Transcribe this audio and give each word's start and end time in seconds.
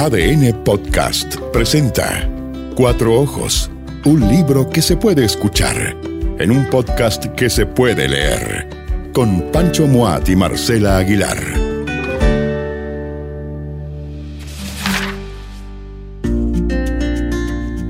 ADN 0.00 0.62
Podcast 0.62 1.34
presenta 1.52 2.30
Cuatro 2.76 3.20
Ojos, 3.20 3.68
un 4.04 4.28
libro 4.28 4.70
que 4.70 4.80
se 4.80 4.96
puede 4.96 5.24
escuchar 5.24 5.96
en 6.38 6.52
un 6.52 6.70
podcast 6.70 7.26
que 7.34 7.50
se 7.50 7.66
puede 7.66 8.06
leer, 8.06 8.68
con 9.12 9.50
Pancho 9.50 9.88
Moat 9.88 10.28
y 10.28 10.36
Marcela 10.36 10.98
Aguilar. 10.98 11.36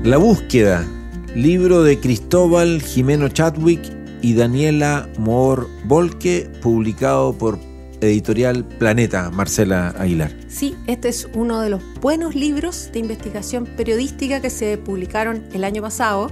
La 0.03 0.17
búsqueda, 0.17 0.87
libro 1.35 1.83
de 1.83 1.99
Cristóbal 1.99 2.81
Jimeno 2.81 3.29
Chadwick 3.29 3.83
y 4.23 4.33
Daniela 4.33 5.07
Moore 5.19 5.67
Volke, 5.85 6.49
publicado 6.63 7.37
por 7.37 7.59
editorial 8.01 8.65
Planeta, 8.65 9.29
Marcela 9.29 9.89
Aguilar. 9.89 10.38
Sí, 10.49 10.75
este 10.87 11.09
es 11.09 11.27
uno 11.33 11.61
de 11.61 11.69
los 11.69 11.81
buenos 12.01 12.35
libros 12.35 12.89
de 12.91 12.99
investigación 12.99 13.65
periodística 13.65 14.41
que 14.41 14.49
se 14.49 14.77
publicaron 14.77 15.43
el 15.53 15.63
año 15.63 15.81
pasado, 15.81 16.31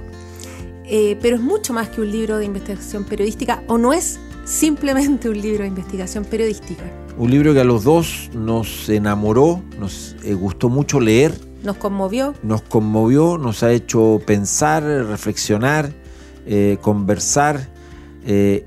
eh, 0.84 1.16
pero 1.22 1.36
es 1.36 1.42
mucho 1.42 1.72
más 1.72 1.88
que 1.88 2.00
un 2.00 2.10
libro 2.10 2.38
de 2.38 2.44
investigación 2.44 3.04
periodística 3.04 3.62
o 3.68 3.78
no 3.78 3.92
es 3.92 4.18
simplemente 4.44 5.28
un 5.28 5.40
libro 5.40 5.62
de 5.62 5.68
investigación 5.68 6.24
periodística. 6.24 6.82
Un 7.16 7.30
libro 7.30 7.54
que 7.54 7.60
a 7.60 7.64
los 7.64 7.84
dos 7.84 8.28
nos 8.34 8.88
enamoró, 8.88 9.62
nos 9.78 10.16
eh, 10.24 10.34
gustó 10.34 10.68
mucho 10.68 10.98
leer. 11.00 11.32
Nos 11.62 11.76
conmovió. 11.76 12.34
Nos 12.42 12.62
conmovió, 12.62 13.38
nos 13.38 13.62
ha 13.62 13.72
hecho 13.72 14.20
pensar, 14.26 14.82
reflexionar, 14.82 15.92
eh, 16.46 16.78
conversar, 16.80 17.68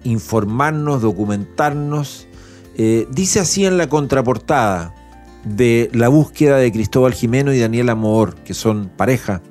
informarnos, 0.04 1.04
documentarnos 1.04 2.28
eh, 2.76 3.08
dice 3.12 3.40
así 3.40 3.66
en 3.66 3.78
la 3.78 3.90
contraportada 3.90 4.96
de 5.44 5.90
La 5.94 6.08
búsqueda 6.08 6.58
de 6.58 6.72
Cristóbal 6.72 7.14
Jimeno 7.14 7.54
y 7.54 7.60
Daniela 7.60 7.96
Moor, 7.96 8.36
que 8.36 8.54
son 8.54 8.90
pareja. 8.96 9.42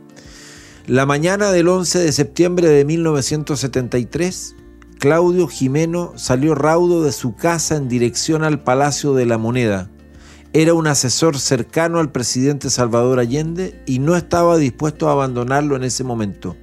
La 0.86 1.06
mañana 1.06 1.52
del 1.52 1.68
11 1.68 2.00
de 2.00 2.12
septiembre 2.12 2.68
de 2.68 2.84
1973, 2.84 4.56
Claudio 4.98 5.48
Jimeno 5.48 6.12
salió 6.16 6.54
raudo 6.54 7.04
de 7.04 7.12
su 7.12 7.34
casa 7.34 7.76
en 7.76 7.88
dirección 7.88 8.44
al 8.44 8.62
Palacio 8.62 9.14
de 9.14 9.26
la 9.26 9.38
Moneda. 9.38 9.90
Era 10.52 10.74
un 10.74 10.86
asesor 10.88 11.38
cercano 11.38 12.00
al 12.00 12.10
presidente 12.10 12.70
Salvador 12.70 13.20
Allende 13.20 13.80
y 13.86 14.00
no 14.00 14.16
estaba 14.16 14.56
dispuesto 14.58 15.08
a 15.08 15.12
abandonarlo 15.12 15.76
en 15.76 15.84
ese 15.84 16.02
momento. 16.02 16.56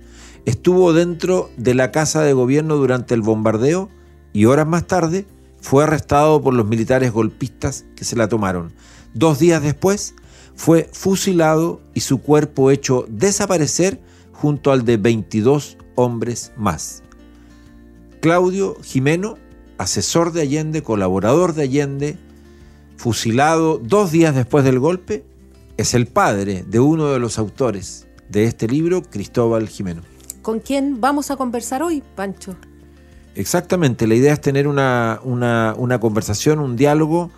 Estuvo 0.46 0.94
dentro 0.94 1.50
de 1.58 1.74
la 1.74 1.92
casa 1.92 2.22
de 2.22 2.34
gobierno 2.34 2.76
durante 2.76 3.14
el 3.14 3.22
bombardeo 3.22 3.90
y 4.34 4.46
horas 4.46 4.68
más 4.68 4.88
tarde 4.88 5.26
fue 5.62 5.84
arrestado 5.84 6.42
por 6.42 6.54
los 6.54 6.68
militares 6.68 7.12
golpistas 7.12 7.86
que 7.96 8.04
se 8.04 8.16
la 8.16 8.28
tomaron. 8.28 8.74
Dos 9.18 9.40
días 9.40 9.64
después 9.64 10.14
fue 10.56 10.88
fusilado 10.94 11.82
y 11.96 12.02
su 12.02 12.20
cuerpo 12.20 12.70
hecho 12.70 13.08
desaparecer 13.10 14.00
junto 14.32 14.72
al 14.72 14.86
de 14.86 14.98
22 14.98 15.78
hombres 15.96 16.52
más. 16.56 17.02
Claudio 18.22 18.78
Jimeno, 18.84 19.40
asesor 19.80 20.34
de 20.34 20.42
Allende, 20.42 20.84
colaborador 20.84 21.56
de 21.56 21.64
Allende, 21.64 22.18
fusilado 22.96 23.80
dos 23.80 24.12
días 24.12 24.36
después 24.36 24.64
del 24.64 24.78
golpe, 24.78 25.26
es 25.78 25.96
el 25.96 26.06
padre 26.06 26.64
de 26.68 26.80
uno 26.80 27.12
de 27.12 27.18
los 27.18 27.40
autores 27.40 28.08
de 28.30 28.44
este 28.44 28.68
libro, 28.68 29.02
Cristóbal 29.02 29.68
Jimeno. 29.68 30.04
¿Con 30.44 30.60
quién 30.60 31.02
vamos 31.02 31.32
a 31.32 31.38
conversar 31.38 31.82
hoy, 31.82 32.04
Pancho? 32.16 32.56
Exactamente, 33.34 34.06
la 34.06 34.14
idea 34.14 34.34
es 34.34 34.42
tener 34.42 34.68
una, 34.68 35.20
conversación, 36.00 36.60
un 36.60 36.76
diálogo 36.76 37.32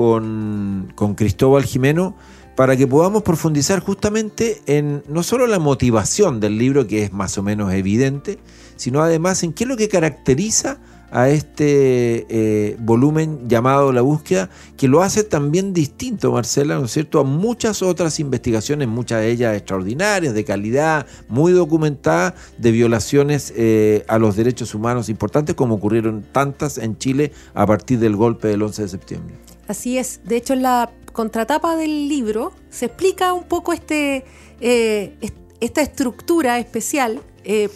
con, 0.00 1.14
Cristóbal 1.14 1.64
Jimeno 1.64 2.16
para 2.56 2.74
que 2.74 2.86
podamos 2.86 3.22
profundizar 3.22 3.80
justamente 3.80 4.62
en 4.64 5.02
no 5.08 5.22
solo 5.22 5.46
la 5.46 5.58
motivación 5.58 6.40
del 6.40 6.56
libro, 6.56 6.86
que 6.86 7.04
es 7.04 7.12
más 7.12 7.36
o 7.36 7.42
menos 7.42 7.72
evidente, 7.74 8.38
sino 8.76 9.02
además 9.02 9.42
en 9.42 9.52
qué 9.52 9.64
es 9.64 9.68
lo 9.68 9.76
que 9.76 9.90
caracteriza 9.90 10.78
a 11.10 11.28
este 11.28 12.26
eh, 12.30 12.76
volumen 12.78 13.46
llamado 13.46 13.92
La 13.92 14.00
búsqueda, 14.00 14.48
que 14.78 14.88
lo 14.88 15.02
hace 15.02 15.22
también 15.22 15.74
distinto, 15.74 16.32
Marcela, 16.32 16.78
¿no 16.78 16.86
es 16.86 16.92
cierto?, 16.92 17.20
a 17.20 17.24
muchas 17.24 17.82
otras 17.82 18.20
investigaciones, 18.20 18.88
muchas 18.88 19.20
de 19.20 19.30
ellas 19.30 19.54
extraordinarias, 19.54 20.32
de 20.32 20.44
calidad, 20.44 21.06
muy 21.28 21.52
documentadas, 21.52 22.34
de 22.56 22.70
violaciones 22.70 23.52
eh, 23.54 24.04
a 24.08 24.18
los 24.18 24.36
derechos 24.36 24.74
humanos 24.74 25.10
importantes, 25.10 25.54
como 25.54 25.74
ocurrieron 25.74 26.24
tantas 26.32 26.78
en 26.78 26.96
Chile 26.96 27.32
a 27.52 27.66
partir 27.66 27.98
del 27.98 28.16
golpe 28.16 28.48
del 28.48 28.62
11 28.62 28.82
de 28.82 28.88
septiembre. 28.88 29.49
Así 29.70 29.98
es, 29.98 30.20
de 30.24 30.36
hecho 30.36 30.54
en 30.54 30.62
la 30.62 30.90
contratapa 31.12 31.76
del 31.76 32.08
libro 32.08 32.52
se 32.70 32.86
explica 32.86 33.32
un 33.32 33.44
poco 33.44 33.72
este, 33.72 34.24
eh, 34.60 35.16
esta 35.60 35.80
estructura 35.80 36.58
especial, 36.58 37.22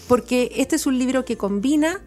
porque 0.09 0.53
este 0.57 0.77
es 0.77 0.87
un 0.87 0.99
libro 0.99 1.25
que 1.25 1.37
combina 1.37 2.03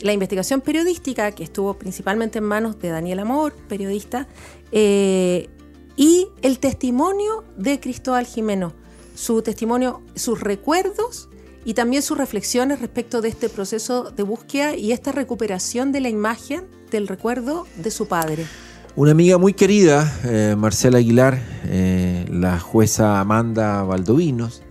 la 0.00 0.12
investigación 0.12 0.60
periodística, 0.60 1.32
que 1.32 1.44
estuvo 1.44 1.74
principalmente 1.74 2.38
en 2.38 2.44
manos 2.44 2.78
de 2.78 2.90
Daniel 2.90 3.20
Amor, 3.20 3.54
periodista, 3.68 4.26
eh, 4.72 5.48
y 5.96 6.28
el 6.42 6.58
testimonio 6.58 7.44
de 7.56 7.80
Cristóbal 7.80 8.26
Jimeno, 8.26 8.74
su 9.14 9.42
testimonio, 9.42 10.02
sus 10.14 10.40
recuerdos 10.40 11.28
y 11.64 11.74
también 11.74 12.02
sus 12.02 12.18
reflexiones 12.18 12.80
respecto 12.80 13.22
de 13.22 13.30
este 13.30 13.48
proceso 13.48 14.10
de 14.10 14.22
búsqueda 14.22 14.76
y 14.76 14.92
esta 14.92 15.10
recuperación 15.12 15.90
de 15.90 16.00
la 16.00 16.10
imagen 16.10 16.68
del 16.90 17.08
recuerdo 17.08 17.66
de 17.76 17.90
su 17.90 18.06
padre. 18.06 18.46
Una 18.96 19.10
amiga 19.10 19.36
muy 19.36 19.52
querida, 19.52 20.10
eh, 20.24 20.54
Marcela 20.56 20.96
Aguilar, 20.96 21.38
eh, 21.66 22.24
la 22.30 22.58
jueza 22.58 23.20
Amanda 23.20 23.82
Valdovinos, 23.82 24.62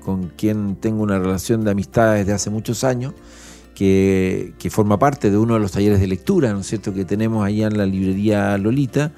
con 0.00 0.28
quien 0.36 0.76
tengo 0.76 1.02
una 1.02 1.18
relación 1.18 1.64
de 1.64 1.70
amistad 1.70 2.14
desde 2.14 2.34
hace 2.34 2.50
muchos 2.50 2.84
años, 2.84 3.14
que, 3.74 4.52
forma 4.70 4.98
parte 4.98 5.30
de 5.30 5.38
uno 5.38 5.54
de 5.54 5.60
los 5.60 5.72
talleres 5.72 5.98
de 5.98 6.06
lectura, 6.06 6.52
¿no 6.52 6.60
es 6.60 6.66
cierto?, 6.66 6.92
que 6.92 7.06
tenemos 7.06 7.42
allá 7.42 7.68
en 7.68 7.78
la 7.78 7.86
librería 7.86 8.58
Lolita, 8.58 9.12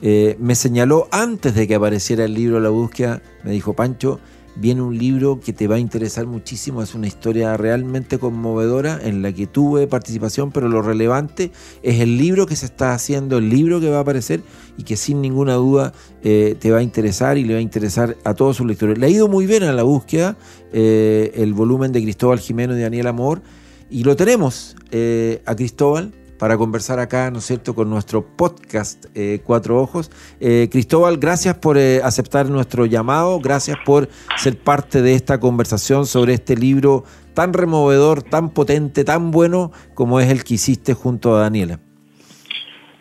eh, 0.00 0.36
me 0.38 0.54
señaló 0.54 1.08
antes 1.10 1.56
de 1.56 1.66
que 1.66 1.74
apareciera 1.74 2.24
el 2.24 2.34
libro 2.34 2.60
La 2.60 2.68
búsqueda, 2.68 3.20
me 3.42 3.50
dijo, 3.50 3.72
Pancho, 3.72 4.20
viene 4.56 4.82
un 4.82 4.96
libro 4.96 5.40
que 5.40 5.52
te 5.52 5.66
va 5.66 5.76
a 5.76 5.78
interesar 5.78 6.26
muchísimo, 6.26 6.82
es 6.82 6.94
una 6.94 7.06
historia 7.06 7.56
realmente 7.56 8.18
conmovedora 8.18 9.00
en 9.02 9.22
la 9.22 9.32
que 9.32 9.46
tuve 9.46 9.86
participación, 9.86 10.52
pero 10.52 10.68
lo 10.68 10.82
relevante 10.82 11.50
es 11.82 12.00
el 12.00 12.16
libro 12.16 12.46
que 12.46 12.56
se 12.56 12.66
está 12.66 12.94
haciendo, 12.94 13.38
el 13.38 13.50
libro 13.50 13.80
que 13.80 13.90
va 13.90 13.98
a 13.98 14.00
aparecer 14.00 14.42
y 14.76 14.84
que 14.84 14.96
sin 14.96 15.20
ninguna 15.20 15.54
duda 15.54 15.92
eh, 16.22 16.56
te 16.58 16.70
va 16.70 16.78
a 16.78 16.82
interesar 16.82 17.38
y 17.38 17.44
le 17.44 17.54
va 17.54 17.58
a 17.58 17.62
interesar 17.62 18.16
a 18.24 18.34
todos 18.34 18.56
sus 18.56 18.66
lectores. 18.66 18.98
Le 18.98 19.06
ha 19.06 19.10
ido 19.10 19.28
muy 19.28 19.46
bien 19.46 19.64
a 19.64 19.72
la 19.72 19.82
búsqueda, 19.82 20.36
eh, 20.72 21.32
el 21.34 21.52
volumen 21.54 21.92
de 21.92 22.02
Cristóbal 22.02 22.38
Jimeno 22.38 22.76
y 22.76 22.80
Daniel 22.80 23.06
Amor, 23.06 23.42
y 23.90 24.04
lo 24.04 24.16
tenemos 24.16 24.76
eh, 24.90 25.42
a 25.46 25.54
Cristóbal 25.54 26.12
para 26.38 26.56
conversar 26.56 26.98
acá, 26.98 27.30
¿no 27.30 27.38
es 27.38 27.44
cierto?, 27.44 27.74
con 27.74 27.90
nuestro 27.90 28.24
podcast 28.24 29.06
eh, 29.14 29.40
Cuatro 29.44 29.80
Ojos. 29.80 30.10
Eh, 30.40 30.68
Cristóbal, 30.70 31.18
gracias 31.18 31.56
por 31.58 31.78
aceptar 31.78 32.48
nuestro 32.48 32.86
llamado, 32.86 33.40
gracias 33.40 33.76
por 33.84 34.08
ser 34.36 34.58
parte 34.58 35.02
de 35.02 35.14
esta 35.14 35.40
conversación 35.40 36.06
sobre 36.06 36.34
este 36.34 36.56
libro 36.56 37.04
tan 37.34 37.52
removedor, 37.52 38.22
tan 38.22 38.50
potente, 38.50 39.04
tan 39.04 39.30
bueno 39.30 39.72
como 39.94 40.20
es 40.20 40.30
el 40.30 40.44
que 40.44 40.54
hiciste 40.54 40.94
junto 40.94 41.36
a 41.36 41.40
Daniela. 41.40 41.80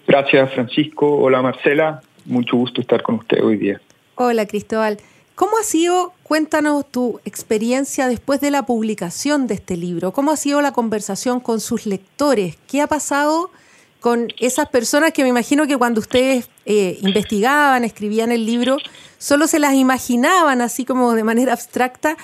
Gracias, 0.07 0.53
Francisco. 0.53 1.17
Hola, 1.17 1.41
Marcela. 1.41 2.01
Mucho 2.25 2.57
gusto 2.57 2.81
estar 2.81 3.01
con 3.01 3.15
usted 3.15 3.43
hoy 3.43 3.57
día. 3.57 3.81
Hola, 4.15 4.45
Cristóbal. 4.45 4.97
¿Cómo 5.35 5.57
ha 5.57 5.63
sido, 5.63 6.13
cuéntanos 6.21 6.85
tu 6.85 7.19
experiencia 7.25 8.07
después 8.07 8.39
de 8.39 8.51
la 8.51 8.67
publicación 8.67 9.47
de 9.47 9.55
este 9.55 9.77
libro? 9.77 10.13
¿Cómo 10.13 10.29
ha 10.29 10.37
sido 10.37 10.61
la 10.61 10.73
conversación 10.73 11.39
con 11.39 11.59
sus 11.59 11.87
lectores? 11.87 12.55
¿Qué 12.67 12.81
ha 12.81 12.87
pasado 12.87 13.49
con 13.99 14.27
esas 14.39 14.69
personas 14.69 15.11
que 15.11 15.23
me 15.23 15.29
imagino 15.29 15.65
que 15.65 15.75
cuando 15.75 16.01
ustedes 16.01 16.49
eh, 16.67 16.99
investigaban, 17.01 17.83
escribían 17.83 18.31
el 18.31 18.45
libro, 18.45 18.77
solo 19.17 19.47
se 19.47 19.57
las 19.57 19.73
imaginaban 19.73 20.61
así 20.61 20.85
como 20.85 21.13
de 21.13 21.23
manera 21.23 21.53
abstracta? 21.53 22.15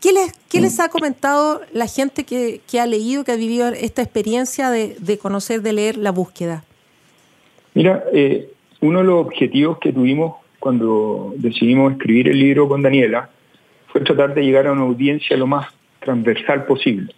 ¿Qué 0.00 0.12
les, 0.14 0.32
qué 0.48 0.62
les 0.62 0.80
ha 0.80 0.88
comentado 0.88 1.60
la 1.74 1.86
gente 1.86 2.24
que, 2.24 2.62
ha 2.80 2.86
leído, 2.86 3.24
que 3.24 3.32
ha 3.32 3.36
vivido 3.36 3.68
esta 3.68 4.00
experiencia 4.00 4.70
de, 4.70 5.18
conocer, 5.20 5.60
de 5.60 5.74
leer 5.74 5.98
la 5.98 6.12
búsqueda? 6.12 6.64
Mira, 7.74 8.04
eh, 8.14 8.50
uno 8.80 9.00
de 9.00 9.04
los 9.04 9.26
objetivos 9.26 9.76
que 9.80 9.92
tuvimos 9.92 10.43
cuando 10.64 11.34
decidimos 11.36 11.92
escribir 11.92 12.30
el 12.30 12.38
libro 12.38 12.66
con 12.66 12.80
Daniela, 12.80 13.28
fue 13.88 14.00
tratar 14.00 14.32
de 14.32 14.42
llegar 14.42 14.66
a 14.66 14.72
una 14.72 14.80
audiencia 14.80 15.36
lo 15.36 15.46
más 15.46 15.66
transversal 16.00 16.64
posible. 16.64 17.12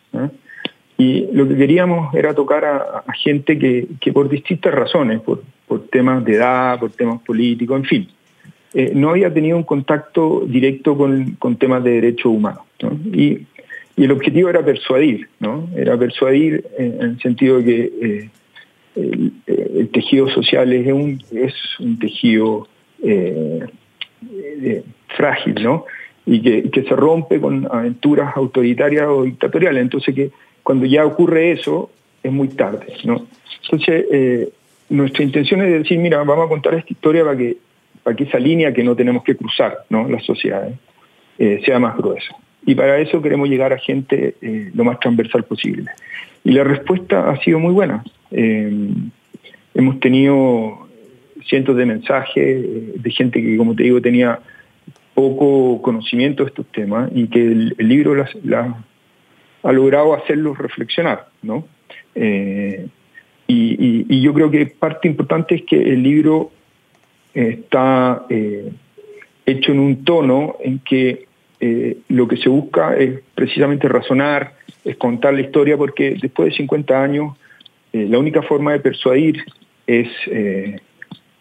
Y 0.99 1.29
lo 1.33 1.47
que 1.47 1.57
queríamos 1.57 2.13
era 2.13 2.35
tocar 2.35 2.65
a, 2.65 3.05
gente 3.13 3.57
que, 3.57 4.13
por 4.13 4.29
distintas 4.29 4.75
razones, 4.75 5.21
por, 5.21 5.45
temas 5.93 6.25
de 6.25 6.35
edad, 6.35 6.81
por 6.81 6.91
temas 6.91 7.23
políticos, 7.23 7.77
en 7.79 7.85
fin, 7.85 8.09
eh, 8.75 8.91
no 8.97 9.11
había 9.11 9.33
tenido 9.33 9.57
un 9.57 9.63
contacto 9.63 10.43
directo 10.45 10.97
con, 10.97 11.57
temas 11.57 11.85
de 11.85 11.91
derechos 12.01 12.33
humanos. 12.33 12.65
Y, 13.13 13.47
el 13.97 14.11
objetivo 14.11 14.51
era 14.51 14.63
persuadir, 14.63 15.29
¿no? 15.39 15.71
Era 15.75 15.97
persuadir 15.97 16.65
en, 16.77 17.01
el 17.01 17.21
sentido 17.21 17.59
de 17.59 17.65
que 17.65 17.81
eh, 18.03 18.31
el, 19.47 19.89
tejido 19.91 20.29
social 20.31 20.71
es 20.73 20.93
un, 20.93 21.23
es 21.31 21.55
un 21.79 21.99
tejido 21.99 22.67
eh, 22.67 22.76
frágil, 25.17 25.55
¿no? 25.63 25.85
Y 26.25 26.41
que, 26.41 26.83
se 26.83 26.97
rompe 26.97 27.41
con 27.41 27.69
aventuras 27.71 28.37
autoritarias 28.37 29.07
o 29.09 29.25
dictatoriales. 29.25 29.83
Entonces, 29.83 30.15
que 30.15 30.31
cuando 30.63 30.87
ya 30.87 31.05
ocurre 31.05 31.53
eso, 31.53 31.91
es 32.23 32.33
muy 32.33 32.49
tarde, 32.49 32.95
¿no? 33.05 33.27
Entonces, 33.63 34.49
nuestra 34.89 35.25
intención 35.25 35.63
es 35.63 35.73
decir, 35.83 35.99
mira, 35.99 36.23
vamos 36.23 36.47
a 36.47 36.49
contar 36.49 36.75
esta 36.75 36.93
historia 36.93 37.25
para 37.25 37.37
que, 37.37 37.57
para 38.03 38.17
que 38.17 38.25
esa 38.25 38.39
línea 38.39 38.73
que 38.73 38.83
no 38.83 38.97
tenemos 38.97 39.23
que 39.23 39.37
cruzar, 39.37 39.85
¿no? 39.89 40.09
Las 40.09 40.25
sociedades, 40.25 40.77
sea 41.39 41.79
más 41.79 41.97
gruesa. 41.97 42.35
Y 42.65 42.75
para 42.75 42.99
eso 42.99 43.23
queremos 43.23 43.49
llegar 43.49 43.73
a 43.73 43.79
gente 43.79 44.35
lo 44.75 44.83
más 44.83 44.99
transversal 44.99 45.45
posible. 45.45 45.91
Y 46.47 46.53
la 46.53 46.63
respuesta 46.63 47.29
ha 47.29 47.37
sido 47.41 47.59
muy 47.59 47.73
buena. 47.73 48.05
Eh, 48.31 48.71
hemos 49.75 49.99
tenido 49.99 50.86
cientos 51.49 51.77
de 51.77 51.87
mensajes 51.87 52.37
eh, 52.37 52.93
de 52.97 53.11
gente 53.11 53.43
que, 53.43 53.57
como 53.57 53.75
te 53.75 53.85
digo, 53.85 54.01
tenía 54.01 54.41
poco 55.15 55.81
conocimiento 55.83 56.45
de 56.45 56.49
estos 56.51 56.67
temas 56.67 57.11
y 57.15 57.29
que 57.29 57.41
el, 57.41 57.75
libro 57.79 58.15
ha 59.63 59.73
logrado 59.73 60.15
hacerlos 60.15 60.59
reflexionar, 60.59 61.29
¿no? 61.43 61.67
Eh, 62.15 62.87
y, 63.49 64.21
yo 64.21 64.35
creo 64.35 64.51
que 64.51 64.67
parte 64.67 65.09
importante 65.09 65.55
es 65.55 65.63
que 65.63 65.81
el 65.81 66.03
libro 66.03 66.51
está 67.33 68.27
hecho 68.29 69.73
en 69.73 69.79
un 69.79 70.05
tono 70.05 70.57
en 70.61 70.81
que 70.81 71.27
lo 72.09 72.27
que 72.27 72.37
se 72.39 72.49
busca 72.49 72.97
es 72.97 73.21
precisamente 73.35 73.89
razonar, 73.89 74.55
es 74.85 74.97
contar 74.97 75.35
la 75.35 75.43
historia, 75.43 75.77
porque 75.77 76.17
después 76.21 76.51
de 76.51 76.57
50 76.57 77.03
años 77.03 77.37
eh, 77.97 78.07
la 78.11 78.19
única 78.19 78.43
forma 78.43 78.73
de 78.73 78.81
persuadir 78.81 79.43
es 79.87 80.09
eh, 80.27 80.79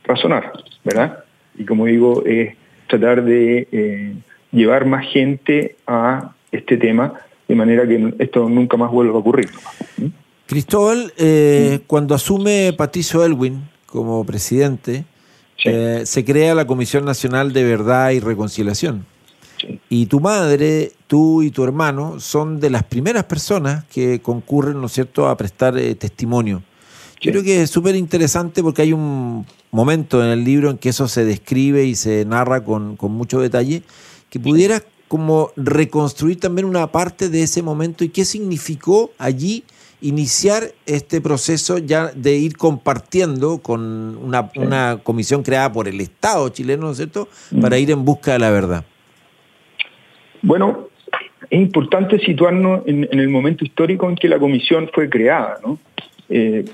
razonar, 0.08 0.52
¿verdad? 0.84 1.24
Y 1.58 1.66
como 1.66 1.86
digo, 1.86 2.24
es 2.26 2.56
tratar 2.88 3.24
de 3.24 3.68
eh, 3.72 4.14
llevar 4.52 4.86
más 4.86 5.06
gente 5.08 5.76
a 5.88 6.34
este 6.52 6.78
tema 6.78 7.14
de 7.48 7.56
manera 7.56 7.88
que 7.88 8.14
esto 8.20 8.50
nunca 8.50 8.78
más 8.78 8.92
vuelva 8.92 9.16
a 9.16 9.20
ocurrir. 9.20 9.50
¿Mm? 9.98 10.08
Cristóbal, 10.48 11.12
cuando 11.88 12.14
asume 12.14 12.74
Patricio 12.78 13.26
Elwin 13.26 13.68
como 13.88 14.24
presidente, 14.26 15.06
se 15.58 16.26
crea 16.26 16.54
la 16.54 16.68
Comisión 16.68 17.04
Nacional 17.04 17.52
de 17.52 17.64
Verdad 17.64 18.12
y 18.12 18.20
Reconciliación. 18.20 19.06
Y 19.90 20.08
tu 20.08 20.20
madre, 20.20 20.92
tú 21.08 21.42
y 21.42 21.52
tu 21.52 21.64
hermano 21.64 22.20
son 22.20 22.60
de 22.60 22.70
las 22.70 22.84
primeras 22.84 23.24
personas 23.26 23.86
que 23.86 24.22
concurren, 24.22 24.80
¿no 24.80 24.88
es 24.88 24.94
cierto?, 24.94 25.28
a 25.28 25.38
prestar 25.38 25.78
eh, 25.78 25.96
testimonio. 25.96 26.64
Yo 27.22 27.32
creo 27.32 27.44
que 27.44 27.64
es 27.64 27.70
súper 27.70 27.96
interesante 27.96 28.62
porque 28.62 28.84
hay 28.84 28.94
un 28.94 29.46
momento 29.76 30.24
en 30.24 30.32
el 30.32 30.44
libro 30.44 30.72
en 30.72 30.78
que 30.78 30.90
eso 30.90 31.08
se 31.08 31.26
describe 31.26 31.84
y 31.84 31.96
se 31.96 32.26
narra 32.26 32.64
con, 32.64 32.98
mucho 33.02 33.40
detalle, 33.40 33.84
que 34.30 34.40
pudieras 34.40 34.86
como 35.08 35.52
reconstruir 35.56 36.40
también 36.40 36.66
una 36.66 36.88
parte 36.88 37.30
de 37.30 37.44
ese 37.44 37.62
momento 37.62 38.04
y 38.04 38.10
qué 38.10 38.26
significó 38.26 39.12
allí 39.20 39.64
iniciar 40.02 40.64
este 40.86 41.22
proceso 41.22 41.78
ya 41.78 42.08
de 42.08 42.36
ir 42.36 42.58
compartiendo 42.58 43.60
con 43.60 44.18
una, 44.18 44.50
una 44.56 45.00
comisión 45.04 45.44
creada 45.44 45.72
por 45.72 45.88
el 45.88 46.02
Estado 46.02 46.50
chileno, 46.50 46.86
¿no 46.86 46.92
es 46.92 46.98
cierto?, 46.98 47.28
mm. 47.52 47.62
para 47.62 47.78
ir 47.78 47.92
en 47.92 48.04
busca 48.04 48.34
de 48.34 48.40
la 48.40 48.50
verdad. 48.52 48.86
Bueno, 50.42 50.90
es 51.50 51.60
importante 51.60 52.20
situarnos 52.20 52.82
en, 52.86 53.08
el 53.12 53.30
momento 53.30 53.66
histórico 53.66 54.10
en 54.10 54.16
que 54.16 54.28
la 54.28 54.40
comisión 54.40 54.90
fue 54.94 55.10
creada. 55.10 55.60
¿no? 55.64 55.80
Eh, 56.30 56.66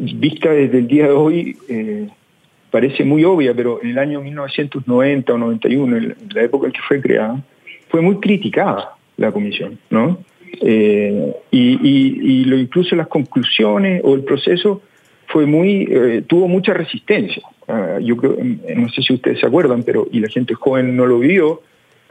vista 0.00 0.50
desde 0.50 0.78
el 0.78 0.88
día 0.88 1.04
de 1.04 1.12
hoy, 1.12 1.56
eh, 1.68 2.08
parece 2.72 3.04
muy 3.04 3.22
obvia, 3.24 3.54
pero 3.54 3.80
en 3.80 3.90
el 3.90 3.98
año 3.98 4.20
1990 4.20 5.32
o 5.32 5.38
91, 5.38 5.96
en 5.96 6.16
la 6.34 6.42
época 6.42 6.66
en 6.66 6.72
que 6.72 6.80
fue 6.88 7.00
creada, 7.00 7.40
fue 7.88 8.00
muy 8.00 8.16
criticada 8.16 8.96
la 9.16 9.30
comisión. 9.30 9.78
¿no? 9.90 10.18
Eh, 10.60 11.32
y, 11.52 12.44
lo 12.46 12.56
incluso 12.56 12.96
las 12.96 13.06
conclusiones 13.06 14.00
o 14.04 14.16
el 14.16 14.24
proceso 14.24 14.82
fue 15.28 15.46
muy 15.46 15.86
tuvo 16.26 16.48
mucha 16.48 16.74
resistencia. 16.74 17.42
Ah, 17.68 17.98
yo 18.00 18.16
creo, 18.16 18.36
no 18.76 18.88
sé 18.90 19.02
si 19.02 19.14
ustedes 19.14 19.40
se 19.40 19.46
acuerdan, 19.46 19.82
pero 19.82 20.06
y 20.10 20.20
la 20.20 20.28
gente 20.28 20.54
joven 20.54 20.96
no 20.96 21.06
lo 21.06 21.20
vio, 21.20 21.62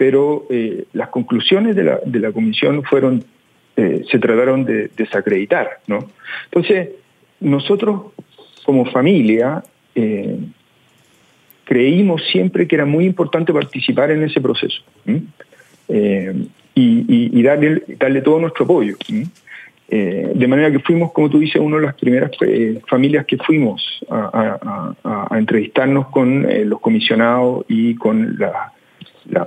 pero 0.02 0.48
eh, 0.50 0.86
las 0.94 1.10
conclusiones 1.10 1.76
de 1.76 1.84
la, 1.84 2.00
de 2.04 2.20
la 2.20 2.32
comisión 2.32 2.82
fueron, 2.82 3.24
eh, 3.76 4.04
se 4.10 4.18
trataron 4.18 4.66
de 4.66 4.90
desacreditar, 4.98 5.80
¿no? 5.86 6.10
Entonces, 6.46 6.90
nosotros 7.40 8.14
como 8.66 8.86
familia 8.86 9.64
eh, 9.96 10.38
creímos 11.64 12.22
siempre 12.32 12.68
que 12.68 12.76
era 12.76 12.86
muy 12.86 13.06
importante 13.06 13.54
participar 13.54 14.12
en 14.12 14.24
ese 14.24 14.42
proceso 14.42 14.82
y, 16.76 17.44
darle, 17.44 17.84
darle 18.00 18.22
todo 18.22 18.40
nuestro 18.40 18.66
apoyo. 18.66 18.96
de 19.90 20.48
manera 20.48 20.72
que 20.72 20.80
fuimos, 20.80 21.12
como 21.12 21.30
tú 21.30 21.40
dices, 21.40 21.62
una 21.62 21.78
de 21.78 21.86
las 21.86 21.96
primeras 21.96 22.32
familias 22.88 23.26
que 23.26 23.38
fuimos 23.38 23.82
a, 24.10 25.28
entrevistarnos 25.38 26.08
con 26.08 26.48
los 26.70 26.80
comisionados 26.80 27.66
y 27.68 27.96
con 27.96 28.38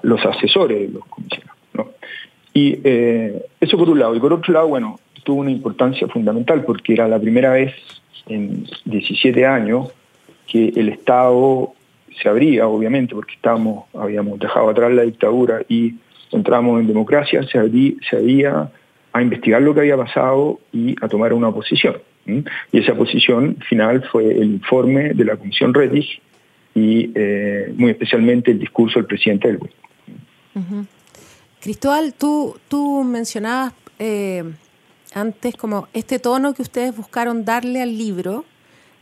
los 0.03 0.27
asesores 0.27 0.81
de 0.81 0.95
los 0.95 1.05
comisionados. 1.07 1.55
Y 2.55 2.79
eh, 2.85 3.45
eso 3.61 3.77
por 3.77 3.91
un 3.91 3.99
lado. 3.99 4.15
Y 4.15 4.21
por 4.21 4.33
otro 4.33 4.55
lado, 4.55 4.69
bueno, 4.69 5.01
tuvo 5.25 5.41
una 5.41 5.51
importancia 5.51 6.07
fundamental 6.07 6.65
porque 6.65 6.95
era 6.95 7.09
la 7.09 7.19
primera 7.19 7.51
vez 7.51 7.75
en 8.29 8.65
17 8.85 9.45
años 9.45 9.89
que 10.47 10.69
el 10.77 10.89
Estado 10.89 11.75
se 12.21 12.29
abría, 12.29 12.67
obviamente, 12.67 13.15
porque 13.15 13.35
estábamos, 13.35 13.85
habíamos 13.95 14.39
dejado 14.39 14.71
atrás 14.71 14.93
la 14.93 15.03
dictadura 15.03 15.63
y 15.69 15.95
entramos 16.31 16.81
en 16.81 16.87
democracia, 16.87 17.43
se, 17.51 17.59
abría, 17.59 17.93
se 18.09 18.17
había 18.17 18.71
a 19.13 19.23
investigar 19.23 19.63
lo 19.63 19.75
que 19.75 19.81
había 19.81 19.97
pasado 19.97 20.61
y 20.73 20.97
a 21.01 21.09
tomar 21.09 21.33
una 21.33 21.51
posición. 21.53 21.97
Y 22.27 22.79
esa 22.79 22.95
posición 22.95 23.57
final 23.69 24.03
fue 24.11 24.25
el 24.25 24.55
informe 24.55 25.15
de 25.15 25.25
la 25.25 25.37
Comisión 25.37 25.73
Rettig 25.73 26.21
y 26.75 27.13
eh, 27.15 27.73
muy 27.77 27.91
especialmente 27.91 28.51
el 28.51 28.59
discurso 28.59 28.99
del 28.99 29.07
presidente 29.07 29.49
del 29.49 29.61
Cristóbal, 31.61 32.15
tú, 32.15 32.57
tú 32.69 33.05
mencionabas 33.05 33.73
eh, 33.99 34.43
antes 35.15 35.55
como 35.55 35.89
este 35.93 36.19
tono 36.19 36.53
que 36.55 36.63
ustedes 36.63 36.97
buscaron 36.97 37.45
darle 37.45 37.83
al 37.83 37.97
libro, 37.97 38.45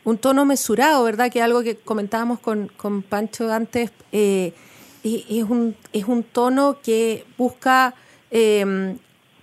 un 0.05 0.19
tono 0.19 0.45
mesurado, 0.45 1.05
¿verdad? 1.05 1.31
Que 1.31 1.43
algo 1.43 1.63
que 1.63 1.77
comentábamos 1.77 2.41
con, 2.41 2.69
con 2.77 3.03
Pancho 3.03 3.53
antes, 3.53 3.91
eh, 4.13 4.53
es, 5.05 5.45
un, 5.45 5.77
es 5.93 6.05
un 6.05 6.23
tono 6.23 6.79
que 6.83 7.25
busca 7.37 7.95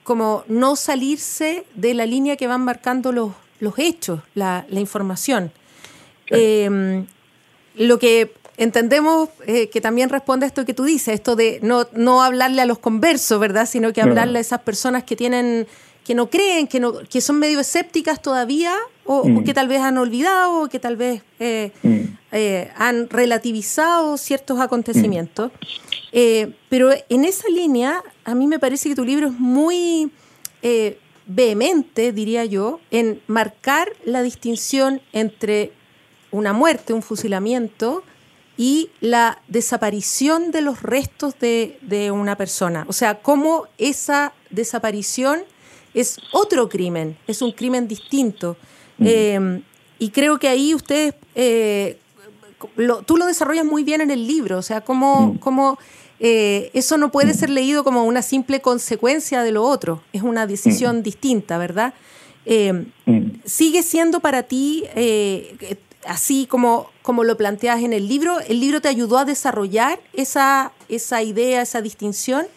como 0.03 0.43
no 0.47 0.75
salirse 0.75 1.65
de 1.75 1.93
la 1.93 2.05
línea 2.05 2.37
que 2.37 2.47
van 2.47 2.61
marcando 2.61 3.11
los, 3.11 3.33
los 3.59 3.77
hechos, 3.77 4.21
la, 4.33 4.65
la 4.69 4.79
información 4.79 5.51
lo 7.79 7.97
que 7.97 8.33
entendemos 8.57 9.29
eh, 9.47 9.69
que 9.69 9.79
también 9.79 10.09
responde 10.09 10.45
a 10.45 10.47
esto 10.47 10.65
que 10.65 10.73
tú 10.73 10.83
dices, 10.83 11.13
esto 11.13 11.35
de 11.35 11.59
no, 11.63 11.87
no 11.93 12.21
hablarle 12.21 12.61
a 12.61 12.65
los 12.65 12.77
conversos, 12.77 13.39
¿verdad? 13.39 13.65
Sino 13.65 13.93
que 13.93 14.01
hablarle 14.01 14.39
a 14.39 14.41
esas 14.41 14.61
personas 14.61 15.05
que 15.05 15.15
tienen 15.15 15.65
que 16.03 16.15
no 16.15 16.29
creen, 16.29 16.67
que, 16.67 16.79
no, 16.79 16.93
que 17.09 17.21
son 17.21 17.39
medio 17.39 17.59
escépticas 17.59 18.21
todavía, 18.21 18.75
o, 19.05 19.27
mm. 19.27 19.43
que 19.43 19.53
tal 19.53 19.67
vez 19.67 19.81
han 19.81 19.97
olvidado, 19.97 20.63
o 20.63 20.69
que 20.69 20.79
tal 20.79 20.95
vez 20.95 21.21
eh, 21.39 21.71
mm. 21.83 21.99
eh, 22.31 22.71
han 22.75 23.09
relativizado 23.09 24.17
ciertos 24.17 24.59
acontecimientos. 24.59 25.51
Mm. 26.11 26.51
pero 26.69 26.91
en 27.09 27.25
esa 27.25 27.47
línea, 27.49 28.03
a 28.25 28.33
mí 28.35 28.47
me 28.47 28.59
parece 28.59 28.89
que 28.89 28.95
tu 28.95 29.05
libro 29.05 29.27
es 29.27 29.33
muy 29.33 30.11
vehemente, 31.29 32.11
diría 32.11 32.43
yo, 32.45 32.79
en 32.89 33.21
marcar 33.27 33.93
la 34.03 34.23
distinción 34.23 34.99
entre 35.13 35.71
una 36.31 36.53
muerte, 36.53 36.91
un 36.91 37.03
fusilamiento 37.03 38.03
y 38.57 38.89
la 38.99 39.39
desaparición 39.47 40.51
de 40.51 40.61
los 40.61 40.81
restos 40.81 41.35
de, 41.39 42.11
una 42.11 42.35
persona. 42.35 42.85
O 42.89 42.93
sea, 42.93 43.21
cómo 43.21 43.67
esa 43.77 44.33
desaparición 44.49 45.43
es 45.93 46.17
otro 46.31 46.69
crimen, 46.69 47.17
es 47.27 47.41
un 47.41 47.51
crimen 47.51 47.87
distinto. 47.87 48.57
Mm. 48.97 49.05
Eh, 49.07 49.61
y 49.99 50.09
creo 50.09 50.39
que 50.39 50.47
ahí 50.47 50.73
ustedes, 50.73 51.13
eh, 51.35 51.97
tú 53.05 53.17
lo 53.17 53.25
desarrollas 53.25 53.65
muy 53.65 53.83
bien 53.83 54.01
en 54.01 54.11
el 54.11 54.27
libro, 54.27 54.57
o 54.57 54.61
sea, 54.61 54.81
cómo, 54.81 55.37
mm. 55.41 55.77
eh, 56.19 56.71
eso 56.73 56.97
no 56.97 57.11
puede 57.11 57.33
mm. 57.33 57.37
ser 57.37 57.49
leído 57.49 57.83
como 57.83 58.05
una 58.05 58.21
simple 58.21 58.61
consecuencia 58.61 59.43
de 59.43 59.51
lo 59.51 59.63
otro, 59.63 60.01
es 60.13 60.21
una 60.21 60.47
decisión 60.47 61.03
distinta, 61.03 61.57
¿verdad? 61.57 61.93
¿Sigue 63.45 63.83
siendo 63.83 64.21
para 64.21 64.43
ti 64.43 64.85
así 66.05 66.47
como, 66.49 66.89
como 67.01 67.23
lo 67.23 67.37
planteas 67.37 67.81
en 67.81 67.93
el 67.93 68.07
libro, 68.07 68.39
¿el 68.39 68.59
libro 68.59 68.81
te 68.81 68.87
ayudó 68.87 69.17
a 69.17 69.25
desarrollar 69.25 69.99
esa, 70.13 70.71
esa 70.87 71.21
idea, 71.21 71.61
esa 71.61 71.81
distinción? 71.81 72.47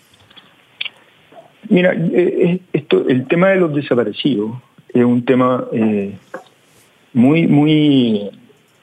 Mira, 1.73 1.95
eh, 1.95 2.05
eh, 2.13 2.59
esto, 2.75 3.09
el 3.09 3.27
tema 3.27 3.49
de 3.49 3.57
los 3.57 3.75
desaparecidos 3.75 4.59
es 4.93 5.03
un 5.03 5.25
tema 5.25 5.65
eh, 5.73 6.13
muy, 7.15 7.47
muy 7.47 8.29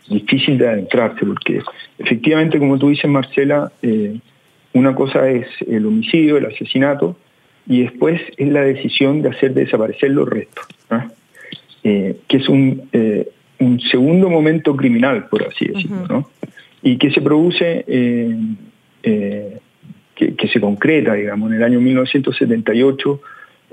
difícil 0.10 0.58
de 0.58 0.70
adentrarse, 0.70 1.24
porque 1.24 1.62
efectivamente, 2.00 2.58
como 2.58 2.80
tú 2.80 2.90
dices, 2.90 3.08
Marcela, 3.08 3.72
eh, 3.84 4.18
una 4.74 4.96
cosa 4.96 5.30
es 5.30 5.46
el 5.68 5.86
homicidio, 5.86 6.38
el 6.38 6.48
asesinato, 6.48 7.16
y 7.68 7.84
después 7.84 8.20
es 8.38 8.50
la 8.50 8.62
decisión 8.62 9.22
de 9.22 9.30
hacer 9.30 9.54
desaparecer 9.54 10.10
los 10.10 10.28
restos, 10.28 10.66
eh, 11.84 12.18
que 12.28 12.38
es 12.38 12.50
un, 12.50 12.90
eh, 12.92 13.30
un, 13.60 13.80
segundo 13.82 14.32
momento 14.32 14.76
criminal, 14.76 15.28
por 15.28 15.44
así 15.44 15.66
decirlo, 15.68 16.08
¿no? 16.08 16.30
y 16.82 16.98
que 16.98 17.12
se 17.12 17.22
produce, 17.22 17.86
que, 20.20 20.36
que, 20.36 20.48
se 20.50 20.60
concreta, 20.60 21.14
digamos, 21.14 21.50
en 21.50 21.58
el 21.58 21.64
año 21.64 21.80
1978 21.80 23.22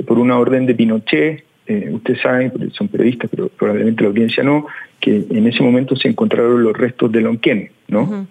por 0.07 0.19
una 0.19 0.39
orden 0.39 0.65
de 0.65 0.75
Pinochet, 0.75 1.45
eh, 1.67 1.91
ustedes 1.93 2.21
saben, 2.21 2.53
son 2.73 2.87
periodistas, 2.87 3.29
pero 3.29 3.49
probablemente 3.49 4.03
la 4.03 4.09
audiencia 4.09 4.45
no, 4.45 4.67
que 5.01 5.27
en 5.29 5.47
ese 5.49 5.63
momento 5.63 5.97
se 5.97 6.09
encontraron 6.09 6.63
los 6.63 6.77
restos 6.77 7.11
de 7.11 7.21
Lonquén, 7.21 7.71
¿no? 7.89 8.29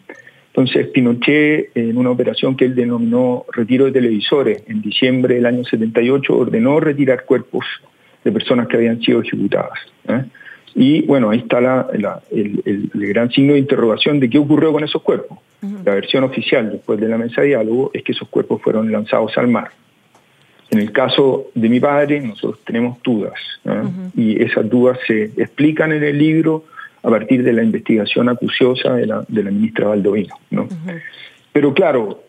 Entonces 0.48 0.88
Pinochet, 0.88 1.72
en 1.75 1.98
una 1.98 2.12
operación 2.12 2.55
que 2.55 2.63
él 2.63 2.75
denominó 2.75 3.45
retiro 3.51 3.86
de 3.86 3.91
televisores, 3.91 4.63
en 4.67 4.81
diciembre 4.81 5.36
del 5.36 5.45
año 5.45 5.65
78 5.65 6.34
ordenó 6.34 6.79
retirar 6.79 7.25
cuerpos 7.25 7.65
de 8.24 8.31
personas 8.31 8.67
que 8.67 8.77
habían 8.77 9.01
sido 9.01 9.22
ejecutadas. 9.22 9.79
¿eh? 10.07 10.24
Y 10.74 11.01
bueno, 11.01 11.29
ahí 11.29 11.39
está 11.39 11.88
el, 12.31 12.89
gran 12.93 13.29
signo 13.31 13.53
de 13.53 13.60
interrogación 13.60 14.22
de 14.22 14.29
qué 14.29 14.38
ocurrió 14.38 14.72
con 14.72 14.84
esos 14.84 15.01
cuerpos. 15.01 15.39
La 15.86 15.94
versión 15.94 16.24
oficial 16.24 16.72
después 16.72 17.00
de 17.00 17.08
la 17.08 17.18
mesa 17.18 17.42
de 17.42 17.48
diálogo 17.48 17.92
es 17.94 18.04
que 18.04 18.12
esos 18.12 18.27
cuerpos 18.27 18.60
fueron 18.62 18.92
lanzados 18.92 19.38
al 19.38 19.48
mar. 19.48 19.70
En 20.72 20.80
el 20.80 20.92
caso 20.92 21.51
de 21.54 21.70
mi 21.70 21.80
padre, 21.80 22.20
nosotros 22.22 22.60
tenemos 22.65 23.01
dudas, 23.04 23.39
y 24.15 24.42
esas 24.42 24.68
dudas 24.68 24.98
se 25.06 25.25
explican 25.25 25.92
en 25.92 26.04
el 26.04 26.18
libro 26.18 26.65
a 27.04 27.10
partir 27.10 27.44
de 27.44 27.54
la 27.54 27.62
investigación 27.62 28.30
acuciosa 28.30 28.96
de 28.96 29.06
la, 29.06 29.24
de 29.27 29.44
la 29.44 29.51
ministra 29.51 29.89
Baldovino. 29.89 30.36
¿no? 30.50 30.68
Pero 31.54 31.72
claro, 31.72 32.24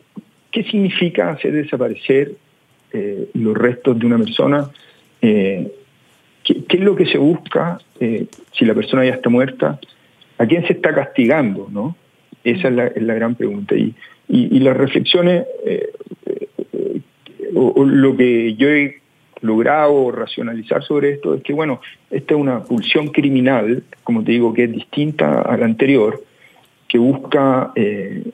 ¿qué 0.50 0.62
significa 0.64 1.30
hacer 1.30 1.52
desaparecer 1.52 2.32
eh, 2.92 3.30
los 3.32 3.56
restos 3.56 3.98
de 3.98 4.04
una 4.04 4.18
persona? 4.18 4.68
Eh, 5.22 5.72
¿qué, 6.44 6.62
es 6.68 6.80
lo 6.80 6.94
que 6.94 7.06
se 7.06 7.16
busca 7.16 7.78
eh, 8.00 8.26
si 8.52 8.66
la 8.66 8.74
persona 8.74 9.06
ya 9.06 9.14
está 9.14 9.30
muerta? 9.30 9.80
¿A 10.36 10.44
quién 10.44 10.66
se 10.66 10.74
está 10.74 10.94
castigando? 10.94 11.68
¿no? 11.70 11.96
Esa 12.50 12.68
es 12.68 12.74
la, 12.74 12.86
es 12.86 13.02
la 13.02 13.14
gran 13.14 13.34
pregunta. 13.34 13.74
Y, 13.74 13.94
y, 14.28 14.56
y 14.56 14.60
las 14.60 14.76
reflexiones 14.76 15.44
o, 17.56 17.84
lo 17.84 18.16
que 18.16 18.54
yo 18.54 18.68
he 18.68 19.00
logrado 19.40 20.10
racionalizar 20.10 20.82
sobre 20.82 21.12
esto 21.12 21.34
es 21.34 21.42
que, 21.42 21.52
bueno, 21.52 21.80
esta 22.10 22.34
es 22.34 22.40
una 22.40 22.62
pulsión 22.64 23.08
criminal, 23.08 23.82
como 24.02 24.22
te 24.24 24.32
digo, 24.32 24.52
que 24.52 24.64
es 24.64 24.72
distinta 24.72 25.42
a 25.42 25.56
la 25.56 25.64
anterior, 25.64 26.22
que 26.88 26.98
busca, 26.98 27.72
eh, 27.74 28.24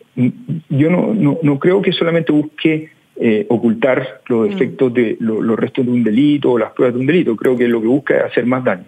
yo 0.69 0.91
no, 0.91 1.15
no, 1.43 1.59
creo 1.59 1.81
que 1.81 1.93
solamente 1.93 2.33
busque 2.33 2.91
eh, 3.17 3.47
ocultar 3.49 4.21
los 4.29 4.49
mm. 4.49 4.53
efectos 4.53 4.95
de 4.95 5.17
los 5.21 5.59
restos 5.59 5.87
de 5.87 5.93
un 5.93 6.05
delito 6.05 6.53
o 6.53 6.59
las 6.59 6.73
pruebas 6.73 6.95
de 6.95 7.01
un 7.01 7.07
delito, 7.07 7.37
creo 7.37 7.57
que 7.57 7.69
lo 7.69 7.81
que 7.81 7.89
busca 7.89 8.17
es 8.17 8.25
hacer 8.25 8.47
más 8.47 8.65
daño. 8.65 8.85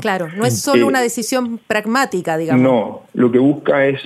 Claro, 0.00 0.28
no 0.36 0.44
es 0.44 0.60
solo 0.60 0.82
eh, 0.82 0.88
una 0.88 1.00
decisión 1.00 1.58
pragmática, 1.66 2.36
digamos. 2.36 2.62
No, 2.62 3.02
lo 3.14 3.32
que 3.32 3.38
busca 3.38 3.86
es 3.86 4.00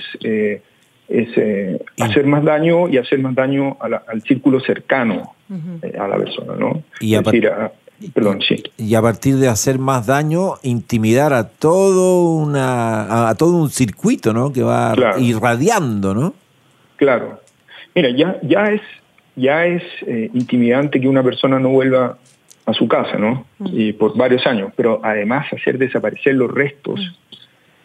es 1.13 1.29
eh, 1.35 1.79
hacer 1.99 2.25
más 2.25 2.43
daño 2.43 2.87
y 2.87 2.97
hacer 2.97 3.19
más 3.19 3.35
daño 3.35 3.77
al 3.79 4.21
círculo 4.23 4.59
cercano 4.59 5.35
eh, 5.81 5.95
a 5.99 6.07
la 6.07 6.17
persona, 6.17 6.55
¿no? 6.57 6.81
Y 6.99 7.15
a, 7.15 7.21
perdón, 7.21 8.41
sí. 8.41 8.63
y 8.77 8.95
a 8.95 9.01
partir 9.01 9.35
de 9.35 9.47
hacer 9.47 9.79
más 9.79 10.07
daño, 10.07 10.55
intimidar 10.63 11.33
a 11.33 11.47
todo 11.47 12.31
una 12.31 13.29
a, 13.29 13.35
todo 13.35 13.55
un 13.55 13.69
circuito, 13.69 14.33
¿no? 14.33 14.51
Que 14.51 14.63
va 14.63 14.95
irradiando, 15.19 16.13
¿no? 16.13 16.33
Claro. 16.95 17.39
Mira, 17.93 18.09
ya 18.09 18.39
ya 18.41 18.71
es 18.71 18.81
ya 19.35 19.65
es 19.65 19.83
eh, 20.07 20.29
intimidante 20.33 20.99
que 20.99 21.07
una 21.07 21.23
persona 21.23 21.59
no 21.59 21.69
vuelva 21.69 22.17
a 22.65 22.73
su 22.73 22.87
casa, 22.87 23.17
¿no? 23.17 23.45
Y 23.65 23.93
por 23.93 24.15
varios 24.15 24.45
años, 24.47 24.71
pero 24.75 25.01
además 25.03 25.51
hacer 25.51 25.77
desaparecer 25.77 26.35
los 26.35 26.51
restos 26.51 26.99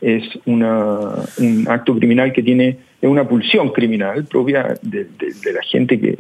es 0.01 0.23
una, 0.47 1.11
un 1.39 1.67
acto 1.69 1.97
criminal 1.97 2.33
que 2.33 2.43
tiene 2.43 2.79
es 3.01 3.09
una 3.09 3.27
pulsión 3.29 3.71
criminal 3.71 4.25
propia 4.25 4.75
de, 4.83 5.09
la 5.53 5.63
gente 5.63 6.01
que 6.01 6.19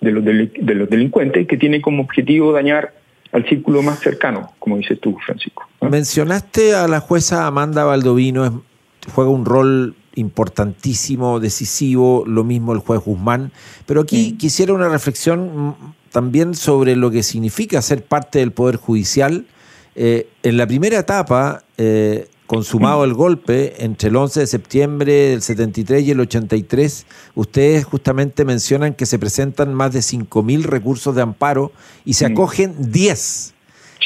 de 0.00 0.10
los, 0.12 0.24
de 0.24 0.74
los 0.74 0.88
delincuentes 0.88 1.46
que 1.46 1.56
tiene 1.56 1.80
como 1.80 2.02
objetivo 2.02 2.52
dañar 2.52 2.92
al 3.32 3.48
círculo 3.48 3.82
más 3.82 4.00
cercano, 4.00 4.52
como 4.58 4.76
dices 4.76 4.98
tú, 5.00 5.16
Francisco. 5.24 5.68
Mencionaste 5.80 6.74
a 6.74 6.88
la 6.88 7.00
jueza 7.00 7.46
Amanda 7.46 7.84
Baldovino, 7.84 8.64
juega 9.14 9.30
un 9.30 9.44
rol 9.44 9.94
importantísimo, 10.16 11.38
decisivo, 11.38 12.24
lo 12.26 12.42
mismo 12.42 12.72
el 12.72 12.80
juez 12.80 13.00
Guzmán, 13.00 13.52
pero 13.86 14.00
aquí 14.00 14.36
quisiera 14.36 14.72
una 14.72 14.88
reflexión 14.88 15.68
mm, 15.68 15.74
también 16.10 16.54
sobre 16.54 16.96
lo 16.96 17.10
que 17.10 17.22
significa 17.22 17.82
ser 17.82 18.04
parte 18.04 18.40
del 18.40 18.52
Poder 18.52 18.76
Judicial. 18.76 19.46
Eh, 19.94 20.28
en 20.42 20.56
la 20.56 20.66
primera 20.66 20.98
etapa, 20.98 21.64
eh, 21.78 22.28
consumado 22.46 23.04
el 23.04 23.14
golpe 23.14 23.84
entre 23.84 24.08
el 24.08 24.16
11 24.16 24.40
de 24.40 24.46
septiembre 24.48 25.12
del 25.30 25.42
73 25.42 26.02
y 26.02 26.10
el 26.10 26.20
83, 26.20 27.06
ustedes 27.36 27.84
justamente 27.84 28.44
mencionan 28.44 28.94
que 28.94 29.06
se 29.06 29.20
presentan 29.20 29.72
más 29.72 29.92
de 29.92 30.00
5.000 30.00 30.62
recursos 30.62 31.14
de 31.14 31.22
amparo 31.22 31.70
y 32.04 32.14
se 32.14 32.26
acogen 32.26 32.74
10. 32.90 33.54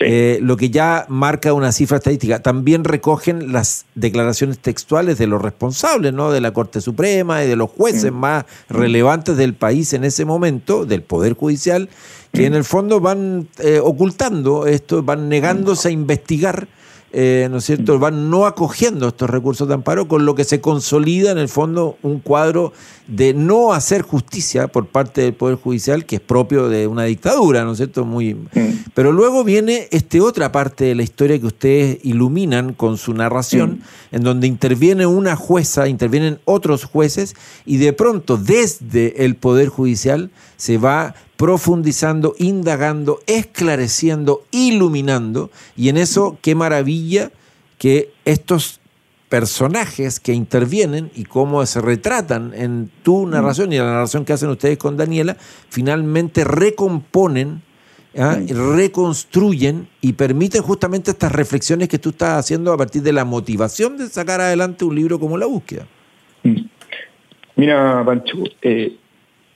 Eh, 0.01 0.39
lo 0.43 0.57
que 0.57 0.71
ya 0.71 1.07
marca 1.09 1.53
una 1.53 1.71
cifra 1.73 1.99
estadística. 1.99 2.41
También 2.41 2.85
recogen 2.85 3.53
las 3.53 3.87
declaraciones 3.95 4.59
textuales 4.59 5.19
de 5.19 5.27
los 5.27 5.41
responsables, 5.41 6.13
¿no? 6.13 6.33
De 6.33 6.41
la 6.41 6.53
Corte 6.53 6.81
Suprema 6.81 7.45
y 7.45 7.49
de 7.49 7.57
los 7.57 7.71
jueces 7.71 8.11
mm. 8.11 8.17
más 8.17 8.45
relevantes 8.69 9.37
del 9.37 9.55
país 9.55 9.93
en 9.93 10.05
ese 10.05 10.25
momento, 10.25 10.85
del 10.85 11.03
Poder 11.03 11.35
Judicial, 11.35 11.89
que 12.33 12.43
mm. 12.43 12.47
en 12.47 12.55
el 12.55 12.65
fondo 12.65 13.01
van 13.01 13.49
eh, 13.59 13.79
ocultando 13.83 14.67
esto, 14.67 15.03
van 15.03 15.29
negándose 15.29 15.89
a 15.89 15.93
investigar 15.93 16.67
eh, 17.17 17.47
¿no 17.49 17.59
es 17.59 17.65
cierto?, 17.65 17.99
van 18.01 18.29
no 18.29 18.45
acogiendo 18.45 19.07
estos 19.07 19.31
recursos 19.31 19.69
de 19.69 19.75
amparo, 19.75 20.09
con 20.09 20.27
lo 20.27 20.35
que 20.35 20.43
se 20.43 20.61
consolida 20.61 21.31
en 21.31 21.39
el 21.39 21.49
fondo 21.49 21.97
un 22.03 22.19
cuadro 22.19 22.73
de 23.07 23.35
no 23.35 23.73
hacer 23.73 24.03
justicia 24.03 24.67
por 24.67 24.87
parte 24.89 25.21
del 25.21 25.35
Poder 25.35 25.57
Judicial, 25.57 26.07
que 26.07 26.17
es 26.17 26.21
propio 26.21 26.69
de 26.69 26.89
una 26.89 27.05
dictadura, 27.05 27.65
¿no 27.65 27.73
es 27.73 27.77
cierto? 27.77 28.05
Muy... 28.05 28.37
Pero 28.95 29.13
luego 29.13 29.45
viene 29.45 29.87
este 29.93 30.21
otra 30.21 30.51
parte 30.51 30.87
de 30.87 30.97
la 30.97 31.05
historia 31.05 31.39
que 31.39 31.47
ustedes 31.47 31.99
iluminan 32.03 32.75
con 32.75 32.99
su 32.99 33.15
narración, 33.15 33.83
en 34.11 34.25
donde 34.25 34.49
interviene 34.49 35.07
una 35.07 35.37
jueza, 35.37 35.87
intervienen 35.87 36.41
otros 36.45 36.85
jueces, 36.85 37.37
y 37.65 37.77
de 37.77 37.93
pronto 37.93 38.37
desde 38.37 39.25
el 39.25 39.37
Poder 39.37 39.69
Judicial 39.69 40.31
se 40.57 40.79
va 40.79 41.15
profundizando, 41.45 42.35
indagando, 42.39 43.21
esclareciendo, 43.27 44.45
iluminando. 44.51 45.51
Y 45.77 45.91
en 45.91 45.99
eso, 45.99 46.39
qué 46.41 46.55
maravilla 46.55 47.33
que 47.77 48.09
estos 48.25 48.81
personajes 49.29 50.21
que 50.21 50.33
intervienen 50.33 51.11
y 51.15 51.25
cómo 51.25 51.67
se 51.67 51.83
retratan 51.83 52.55
en 52.55 52.91
tu 53.03 53.27
mm. 53.27 53.31
narración 53.31 53.75
y 53.75 53.77
la 53.77 53.85
narración 53.85 54.25
que 54.25 54.33
hacen 54.33 54.49
ustedes 54.49 54.79
con 54.79 54.97
Daniela, 54.97 55.37
finalmente 55.69 56.45
recomponen, 56.45 57.61
¿ah? 58.17 58.39
reconstruyen 58.49 59.87
y 60.01 60.15
permiten 60.15 60.63
justamente 60.63 61.11
estas 61.11 61.31
reflexiones 61.31 61.91
que 61.91 61.99
tú 61.99 62.09
estás 62.09 62.39
haciendo 62.39 62.73
a 62.73 62.79
partir 62.79 63.03
de 63.03 63.13
la 63.13 63.27
motivación 63.27 63.99
de 63.99 64.09
sacar 64.09 64.41
adelante 64.41 64.87
un 64.87 64.95
libro 64.95 65.21
como 65.21 65.37
La 65.37 65.45
búsqueda. 65.45 65.87
Mm. 66.43 66.61
Mira, 67.57 68.03
Pancho, 68.03 68.39
eh, 68.63 68.97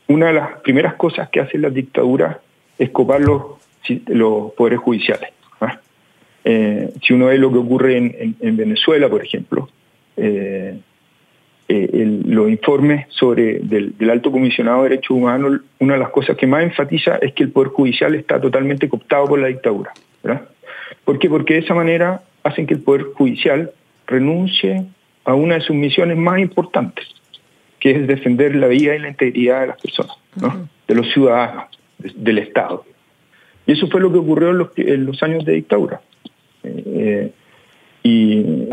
una 0.08 0.26
de 0.28 0.32
las 0.32 0.60
primeras 0.60 0.94
cosas 0.94 1.28
que 1.28 1.40
hacen 1.40 1.62
las 1.62 1.72
dictaduras 1.72 2.38
es 2.78 2.90
copar 2.90 3.20
los, 3.20 3.42
poderes 4.56 4.78
judiciales. 4.80 5.30
¿ah? 5.60 5.78
Eh, 6.44 6.90
si 7.02 7.12
uno 7.12 7.26
ve 7.26 7.38
lo 7.38 7.52
que 7.52 7.58
ocurre 7.58 7.96
en, 7.96 8.56
Venezuela, 8.56 9.08
por 9.08 9.24
ejemplo, 9.24 9.68
eh, 10.16 10.78
eh, 11.68 12.20
los 12.24 12.48
informes 12.48 13.06
sobre 13.10 13.58
del, 13.60 13.94
alto 14.10 14.32
comisionado 14.32 14.82
de 14.82 14.90
derechos 14.90 15.10
humanos, 15.10 15.60
una 15.78 15.94
de 15.94 16.00
las 16.00 16.10
cosas 16.10 16.36
que 16.36 16.46
más 16.46 16.62
enfatiza 16.62 17.16
es 17.16 17.34
que 17.34 17.42
el 17.42 17.50
poder 17.50 17.68
judicial 17.68 18.14
está 18.14 18.40
totalmente 18.40 18.88
cooptado 18.88 19.26
por 19.26 19.38
la 19.38 19.48
dictadura. 19.48 19.92
¿Por 21.04 21.18
qué? 21.18 21.28
Porque 21.28 21.54
de 21.54 21.60
esa 21.60 21.74
manera 21.74 22.22
hacen 22.42 22.66
que 22.66 22.74
el 22.74 22.80
poder 22.80 23.02
judicial 23.14 23.70
renuncie 24.06 24.84
a 25.24 25.34
una 25.34 25.56
de 25.56 25.60
sus 25.60 25.76
misiones 25.76 26.16
más 26.16 26.38
importantes, 26.38 27.06
que 27.80 27.92
es 27.92 28.06
defender 28.06 28.54
la 28.54 28.66
vida 28.66 28.94
y 28.94 28.98
la 28.98 29.08
integridad 29.08 29.60
de 29.62 29.66
las 29.68 29.80
personas, 29.80 30.16
de 30.86 30.94
los 30.94 31.10
ciudadanos, 31.12 31.66
del 31.98 32.38
Estado. 32.38 32.84
Y 33.66 33.72
eso 33.72 33.86
fue 33.88 34.00
lo 34.00 34.10
que 34.10 34.18
ocurrió 34.18 34.50
en 34.76 35.04
los, 35.04 35.22
años 35.22 35.44
de 35.44 35.52
dictadura. 35.52 36.00
Eh, 36.64 37.30
y, 38.02 38.68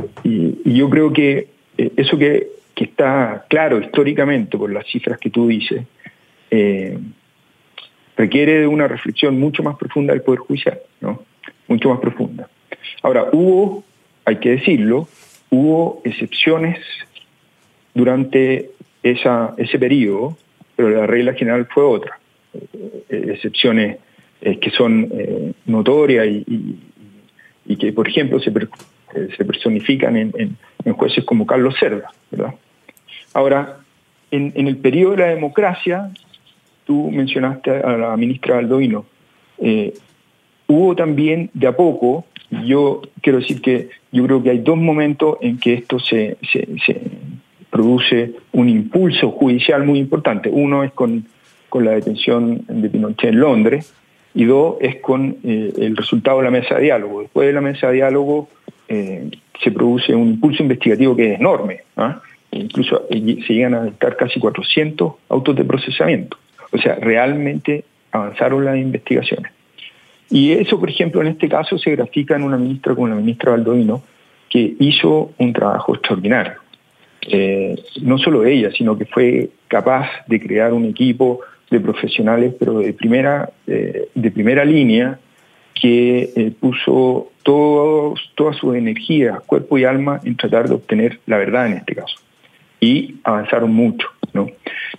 yo 0.63 0.89
creo 0.89 1.13
que 1.13 1.49
eh, 1.77 1.91
eso 1.97 2.17
que, 2.17 2.47
está 2.75 3.45
claro 3.49 3.79
históricamente 3.79 4.57
por 4.57 4.71
las 4.71 4.85
cifras 4.87 5.17
que 5.17 5.29
tú 5.29 5.47
dices, 5.47 5.85
eh, 6.51 6.97
requiere 8.17 8.59
de 8.59 8.67
una 8.67 8.87
reflexión 8.87 9.39
mucho 9.39 9.63
más 9.63 9.77
profunda 9.77 10.13
del 10.13 10.21
Poder 10.21 10.39
Judicial, 10.39 10.79
¿no? 10.99 11.23
mucho 11.67 11.89
más 11.89 11.99
profunda. 11.99 12.49
Ahora, 13.01 13.29
hubo, 13.31 13.83
hay 14.25 14.37
que 14.37 14.51
decirlo, 14.51 15.07
hubo 15.49 16.01
excepciones 16.03 16.79
durante 17.93 18.71
ese 19.11 19.79
periodo, 19.79 20.37
pero 20.75 20.89
la 20.89 21.07
regla 21.07 21.33
general 21.33 21.67
fue 21.71 21.83
otra. 21.83 22.19
Eh, 23.09 23.31
excepciones 23.33 23.97
eh, 24.41 24.59
que 24.59 24.71
son 24.71 25.09
eh, 25.11 25.53
notorias 25.65 26.27
y, 26.27 26.77
que, 27.77 27.91
por 27.93 28.07
ejemplo, 28.07 28.39
se, 28.39 28.51
personifican 29.43 30.15
en, 30.15 30.57
jueces 30.93 31.25
como 31.25 31.45
Carlos 31.45 31.75
Cerda. 31.79 32.09
Ahora, 33.33 33.79
en, 34.31 34.53
el 34.55 34.77
periodo 34.77 35.11
de 35.11 35.17
la 35.17 35.27
democracia, 35.27 36.11
tú 36.85 37.09
mencionaste 37.11 37.71
a 37.71 37.97
la 37.97 38.15
ministra 38.17 38.59
Aldovino, 38.59 39.05
hubo 40.67 40.95
también 40.95 41.49
de 41.53 41.67
a 41.67 41.75
poco, 41.75 42.25
yo 42.65 43.01
quiero 43.21 43.39
decir 43.39 43.61
que 43.61 43.89
yo 44.11 44.25
creo 44.25 44.43
que 44.43 44.51
hay 44.51 44.59
dos 44.59 44.77
momentos 44.77 45.37
en 45.41 45.57
que 45.57 45.73
esto 45.73 45.99
se 45.99 46.37
produce 47.75 48.31
un 48.53 48.69
impulso 48.69 49.31
judicial 49.31 49.83
muy 49.83 49.99
importante. 49.99 50.49
Uno 50.49 50.85
es 50.85 50.93
con, 50.93 51.25
con 51.67 51.83
la 51.83 51.91
detención 51.91 52.61
de 52.69 52.89
Pinochet 52.89 53.31
en 53.31 53.39
Londres 53.41 53.93
y 54.33 54.45
dos 54.45 54.77
es 54.79 55.01
con 55.01 55.35
eh, 55.43 55.73
el 55.77 55.97
resultado 55.97 56.37
de 56.37 56.45
la 56.45 56.51
mesa 56.51 56.75
de 56.75 56.83
diálogo. 56.83 57.19
Después 57.19 57.47
de 57.47 57.51
la 57.51 57.59
mesa 57.59 57.87
de 57.87 57.95
diálogo 57.95 58.47
eh, 58.87 59.29
se 59.61 59.71
produce 59.71 60.15
un 60.15 60.29
impulso 60.29 60.63
investigativo 60.63 61.17
que 61.17 61.33
es 61.33 61.39
enorme. 61.41 61.81
¿ah? 61.97 62.21
E 62.49 62.59
incluso 62.59 63.07
eh, 63.09 63.43
se 63.45 63.53
llegan 63.53 63.73
a 63.73 63.83
dictar 63.83 64.15
casi 64.15 64.39
400 64.39 65.11
autos 65.27 65.53
de 65.53 65.65
procesamiento. 65.65 66.37
O 66.71 66.77
sea, 66.77 66.95
realmente 66.95 67.83
avanzaron 68.13 68.63
las 68.63 68.77
investigaciones. 68.77 69.51
Y 70.29 70.53
eso, 70.53 70.79
por 70.79 70.89
ejemplo, 70.89 71.19
en 71.19 71.27
este 71.27 71.49
caso 71.49 71.77
se 71.77 71.91
grafica 71.91 72.37
en 72.37 72.43
una 72.43 72.55
ministra 72.55 72.95
como 72.95 73.09
la 73.09 73.15
ministra 73.15 73.51
Baldovino, 73.51 74.01
que 74.47 74.75
hizo 74.79 75.33
un 75.37 75.51
trabajo 75.51 75.93
extraordinario. 75.93 76.64
Eh, 77.27 77.75
no 78.01 78.17
solo 78.17 78.45
ella, 78.45 78.71
sino 78.71 78.97
que 78.97 79.05
fue 79.05 79.49
capaz 79.67 80.09
de 80.27 80.39
crear 80.39 80.73
un 80.73 80.85
equipo 80.85 81.41
de 81.71 81.79
profesionales, 81.79 82.53
pero 82.57 82.79
de 82.79 82.93
primera, 82.93 83.49
eh, 83.67 84.09
de 84.13 84.31
primera 84.31 84.63
línea, 84.63 85.19
que 85.73 86.29
eh, 86.35 86.53
puso 86.59 87.31
todos, 87.43 88.31
toda 88.35 88.53
su 88.53 88.73
energía, 88.73 89.41
cuerpo 89.45 89.77
y 89.77 89.83
alma 89.83 90.19
en 90.23 90.37
tratar 90.37 90.69
de 90.69 90.75
obtener 90.75 91.19
la 91.25 91.37
verdad 91.37 91.67
en 91.67 91.73
este 91.73 91.95
caso. 91.95 92.17
Y 92.79 93.15
avanzaron 93.23 93.73
mucho. 93.73 94.07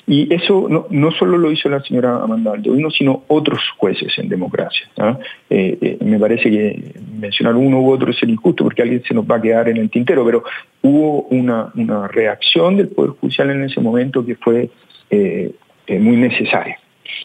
Y 0.06 0.32
eso 0.32 0.68
no, 0.68 1.10
solo 1.12 1.36
lo 1.36 1.50
hizo 1.50 1.68
la 1.68 1.82
señora 1.82 2.22
Amanda 2.22 2.52
Aldovino, 2.52 2.90
sino 2.90 3.24
otros 3.28 3.60
jueces 3.76 4.16
en 4.18 4.28
democracia. 4.28 4.88
¿ah? 4.98 5.18
Eh, 5.50 5.76
eh, 5.80 5.98
me 6.04 6.18
parece 6.18 6.50
que 6.50 6.94
mencionar 7.18 7.56
uno 7.56 7.80
u 7.80 7.90
otro 7.90 8.10
es 8.10 8.22
el 8.22 8.30
injusto 8.30 8.64
porque 8.64 8.82
alguien 8.82 9.02
se 9.02 9.14
nos 9.14 9.24
va 9.24 9.36
a 9.36 9.42
quedar 9.42 9.68
en 9.68 9.78
el 9.78 9.90
tintero, 9.90 10.24
pero 10.24 10.44
hubo 10.82 11.22
una, 11.22 11.72
reacción 12.08 12.76
del 12.76 12.88
Poder 12.88 13.12
Judicial 13.12 13.50
en 13.50 13.64
ese 13.64 13.80
momento 13.80 14.24
que 14.24 14.36
fue 14.36 14.70
eh, 15.10 15.52
muy 15.88 16.16
necesaria 16.16 16.78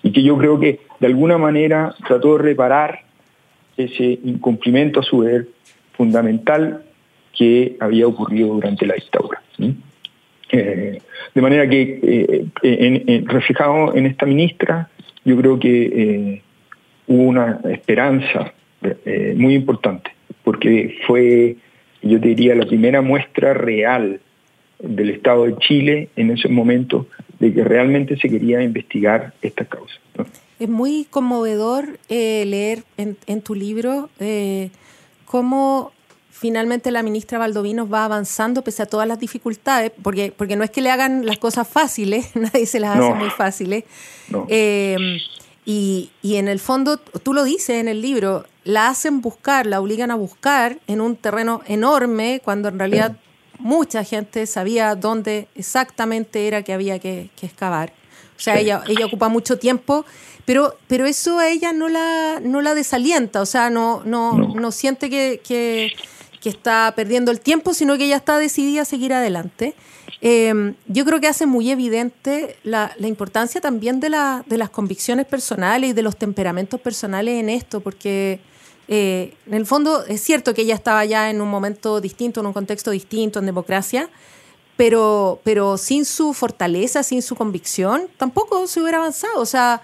y 0.03 0.11
que 0.11 0.23
yo 0.23 0.37
creo 0.37 0.59
que 0.59 0.79
de 0.99 1.07
alguna 1.07 1.37
manera 1.37 1.93
trató 2.07 2.37
de 2.37 2.43
reparar 2.43 3.01
ese 3.77 4.19
incumplimiento 4.23 4.99
a 4.99 5.03
su 5.03 5.19
vez 5.19 5.45
fundamental 5.93 6.83
que 7.33 7.77
había 7.79 8.07
ocurrido 8.07 8.53
durante 8.55 8.85
la 8.85 8.95
dictadura. 8.95 9.41
Eh, 10.51 11.01
de 11.33 11.41
manera 11.41 11.67
que, 11.69 11.99
eh, 12.01 12.45
en, 12.63 13.25
reflejado 13.27 13.95
en 13.95 14.05
esta 14.05 14.25
ministra, 14.25 14.89
yo 15.23 15.37
creo 15.37 15.59
que 15.59 15.83
eh, 15.83 16.41
hubo 17.07 17.23
una 17.23 17.59
esperanza 17.71 18.53
muy 19.35 19.53
importante, 19.53 20.09
porque 20.43 20.97
fue, 21.05 21.55
yo 22.01 22.19
te 22.19 22.29
diría, 22.29 22.55
la 22.55 22.65
primera 22.65 23.01
muestra 23.03 23.53
real 23.53 24.19
del 24.79 25.11
Estado 25.11 25.45
de 25.45 25.55
Chile 25.57 26.09
en 26.15 26.31
ese 26.31 26.49
momento 26.49 27.05
de 27.37 27.53
que 27.53 27.63
realmente 27.63 28.17
se 28.17 28.27
quería 28.27 28.63
investigar 28.63 29.33
esta 29.43 29.65
causa. 29.65 29.93
Es 30.59 30.67
muy 30.67 31.05
conmovedor 31.11 31.99
leer 32.09 32.79
en, 32.97 33.17
en, 33.27 33.41
tu 33.41 33.53
libro 33.53 34.09
cómo 35.25 35.91
finalmente 36.41 36.89
la 36.89 37.03
ministra 37.03 37.37
Valdovinos 37.37 37.93
va 37.93 38.03
avanzando 38.03 38.63
pese 38.63 38.81
a 38.81 38.87
todas 38.87 39.07
las 39.07 39.19
dificultades, 39.19 39.91
porque, 40.01 40.33
porque 40.35 40.55
no 40.55 40.63
es 40.63 40.71
que 40.71 40.81
le 40.81 40.89
hagan 40.89 41.23
las 41.23 41.37
cosas 41.37 41.67
fáciles, 41.67 42.31
nadie 42.35 42.65
se 42.65 42.79
las 42.79 42.97
hace 42.97 43.13
muy 43.13 43.29
fáciles. 43.29 43.83
Em, 44.47 45.19
y, 45.65 46.09
y, 46.23 46.37
en 46.37 46.47
el 46.47 46.59
fondo, 46.59 46.97
tú 46.97 47.35
lo 47.35 47.43
dices 47.43 47.75
en 47.75 47.87
el 47.87 48.01
libro, 48.01 48.45
la 48.63 48.87
hacen 48.87 49.21
buscar, 49.21 49.67
la 49.67 49.79
obligan 49.79 50.09
a 50.09 50.15
buscar 50.15 50.79
en 50.87 50.99
un 50.99 51.15
terreno 51.15 51.61
enorme, 51.67 52.41
cuando 52.43 52.69
en 52.69 52.79
realidad 52.79 53.17
mucha 53.59 54.03
gente 54.03 54.47
sabía 54.47 54.95
dónde 54.95 55.47
exactamente 55.53 56.47
era 56.47 56.63
que 56.63 56.73
había 56.73 56.97
que, 56.97 57.29
excavar. 57.39 57.93
O 58.35 58.39
sea, 58.43 58.59
ella, 58.59 58.81
ella 58.87 59.05
ocupa 59.05 59.29
mucho 59.29 59.59
tiempo, 59.59 60.05
pero, 60.45 60.75
pero 60.87 61.05
eso 61.05 61.37
a 61.37 61.49
ella 61.49 61.71
no 61.71 61.87
la, 61.87 62.39
no 62.41 62.61
la 62.61 62.73
desalienta, 62.73 63.41
o 63.41 63.45
sea, 63.45 63.69
no, 63.69 64.01
no, 64.05 64.33
no. 64.33 64.71
siente 64.71 65.11
que, 65.11 65.39
que 65.47 65.93
que 66.41 66.49
está 66.49 66.91
perdiendo 66.95 67.31
el 67.31 67.39
tiempo, 67.39 67.73
sino 67.73 67.97
que 67.97 68.05
ella 68.05 68.17
está 68.17 68.37
decidida 68.37 68.81
a 68.81 68.85
seguir 68.85 69.13
adelante. 69.13 69.75
Em, 70.19 70.75
yo 70.87 71.05
creo 71.05 71.21
que 71.21 71.27
hace 71.27 71.45
muy 71.45 71.71
evidente 71.71 72.57
la, 72.63 72.93
importancia 72.99 73.61
también 73.61 73.99
de, 73.99 74.09
la, 74.09 74.43
de, 74.47 74.57
las 74.57 74.69
convicciones 74.69 75.25
personales 75.25 75.91
y 75.91 75.93
de 75.93 76.01
los 76.01 76.17
temperamentos 76.17 76.81
personales 76.81 77.39
en 77.39 77.49
esto, 77.49 77.79
porque 77.79 78.39
eh, 78.87 79.35
en 79.47 79.53
el 79.53 79.65
fondo 79.65 80.03
es 80.05 80.21
cierto 80.21 80.53
que 80.53 80.63
ella 80.63 80.75
estaba 80.75 81.05
ya 81.05 81.29
en 81.29 81.41
un 81.41 81.49
momento 81.49 82.01
distinto, 82.01 82.41
en 82.41 82.47
un 82.47 82.53
contexto 82.53 82.91
distinto, 82.91 83.39
en 83.39 83.45
democracia, 83.45 84.09
pero, 84.75 85.39
pero 85.43 85.77
sin 85.77 86.05
su 86.05 86.33
fortaleza, 86.33 87.03
sin 87.03 87.21
su 87.21 87.35
convicción, 87.35 88.07
tampoco 88.17 88.65
se 88.67 88.81
hubiera 88.81 88.97
avanzado. 88.97 89.39
O 89.39 89.45
sea, 89.45 89.81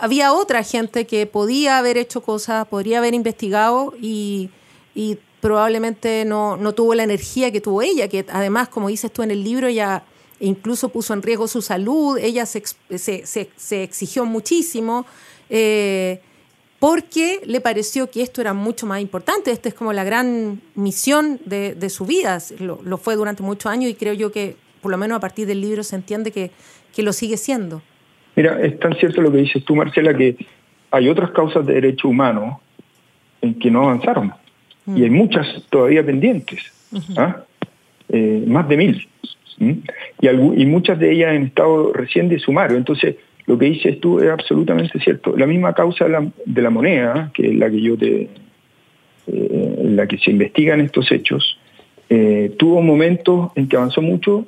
había 0.00 0.32
otra 0.32 0.62
gente 0.62 1.06
que 1.06 1.26
podía 1.26 1.78
haber 1.78 1.96
hecho 1.96 2.22
cosas, 2.22 2.66
podría 2.68 2.98
haber 2.98 3.14
investigado 3.14 3.94
y, 4.00 4.50
y 4.94 5.18
probablemente 5.40 6.24
no, 6.24 6.56
no, 6.56 6.72
tuvo 6.72 6.94
la 6.94 7.02
energía 7.02 7.50
que 7.50 7.60
tuvo 7.60 7.82
ella, 7.82 8.08
que 8.08 8.24
además, 8.28 8.68
como 8.68 8.88
dices 8.88 9.12
tú 9.12 9.22
en 9.22 9.30
el 9.30 9.42
libro, 9.42 9.66
ella 9.66 10.02
incluso 10.38 10.88
puso 10.88 11.12
en 11.12 11.22
riesgo 11.22 11.48
su 11.48 11.62
salud, 11.62 12.18
ella 12.18 12.46
se, 12.46 12.62
se, 12.96 13.26
se, 13.26 13.82
exigió 13.82 14.24
muchísimo, 14.24 15.06
eh, 15.48 16.20
porque 16.78 17.40
le 17.44 17.60
pareció 17.60 18.10
que 18.10 18.22
esto 18.22 18.40
era 18.40 18.54
mucho 18.54 18.86
más 18.86 19.00
importante, 19.00 19.50
esta 19.50 19.68
es 19.68 19.74
como 19.74 19.92
la 19.92 20.04
gran 20.04 20.62
misión 20.74 21.40
de, 21.44 21.74
de 21.74 21.90
su 21.90 22.06
vida, 22.06 22.38
lo, 22.58 22.80
lo, 22.82 22.96
fue 22.96 23.16
durante 23.16 23.42
muchos 23.42 23.70
años 23.70 23.90
y 23.90 23.94
creo 23.94 24.14
yo 24.14 24.32
que 24.32 24.56
por 24.80 24.90
lo 24.90 24.96
menos 24.96 25.16
a 25.16 25.20
partir 25.20 25.46
del 25.46 25.60
libro 25.60 25.82
se 25.82 25.96
entiende 25.96 26.30
que, 26.30 26.50
que 26.94 27.02
lo 27.02 27.12
sigue 27.12 27.36
siendo. 27.36 27.82
Mira, 28.34 28.58
es 28.62 28.78
tan 28.78 28.94
cierto 28.96 29.20
lo 29.20 29.30
que 29.30 29.38
dices 29.38 29.62
tú, 29.64 29.76
Marcela, 29.76 30.16
que 30.16 30.36
hay 30.90 31.08
otras 31.10 31.32
causas 31.32 31.66
de 31.66 31.74
derecho 31.74 32.08
humano 32.08 32.62
en 33.42 33.58
que 33.58 33.70
no 33.70 33.82
avanzaron 33.82 34.32
y 34.96 35.02
hay 35.02 35.10
muchas 35.10 35.46
todavía 35.70 36.04
pendientes, 36.04 36.60
¿ah? 37.16 37.44
eh, 38.08 38.44
más 38.46 38.68
de 38.68 38.76
mil. 38.76 39.08
Y, 39.58 40.28
y, 40.28 40.66
muchas 40.66 40.98
de 40.98 41.12
ellas 41.12 41.34
en 41.34 41.44
estado 41.44 41.92
recién 41.92 42.28
de 42.30 42.38
sumario. 42.38 42.78
Entonces, 42.78 43.16
lo 43.46 43.58
que 43.58 43.66
dices 43.66 44.00
tú 44.00 44.20
es 44.20 44.30
absolutamente 44.30 44.98
cierto. 45.00 45.36
La 45.36 45.46
misma 45.46 45.74
causa 45.74 46.06
de 46.06 46.62
la, 46.62 46.70
moneda, 46.70 47.30
que 47.34 47.48
es 47.48 47.54
la 47.56 47.68
que 47.70 47.80
yo 47.80 47.96
te. 47.96 48.28
Eh, 49.26 49.76
la 49.82 50.06
que 50.06 50.18
se 50.18 50.30
investigan 50.30 50.80
estos 50.80 51.10
hechos, 51.12 51.58
eh, 52.08 52.54
tuvo 52.58 52.80
momentos 52.80 53.50
en 53.56 53.68
que 53.68 53.76
avanzó 53.76 54.02
mucho 54.02 54.46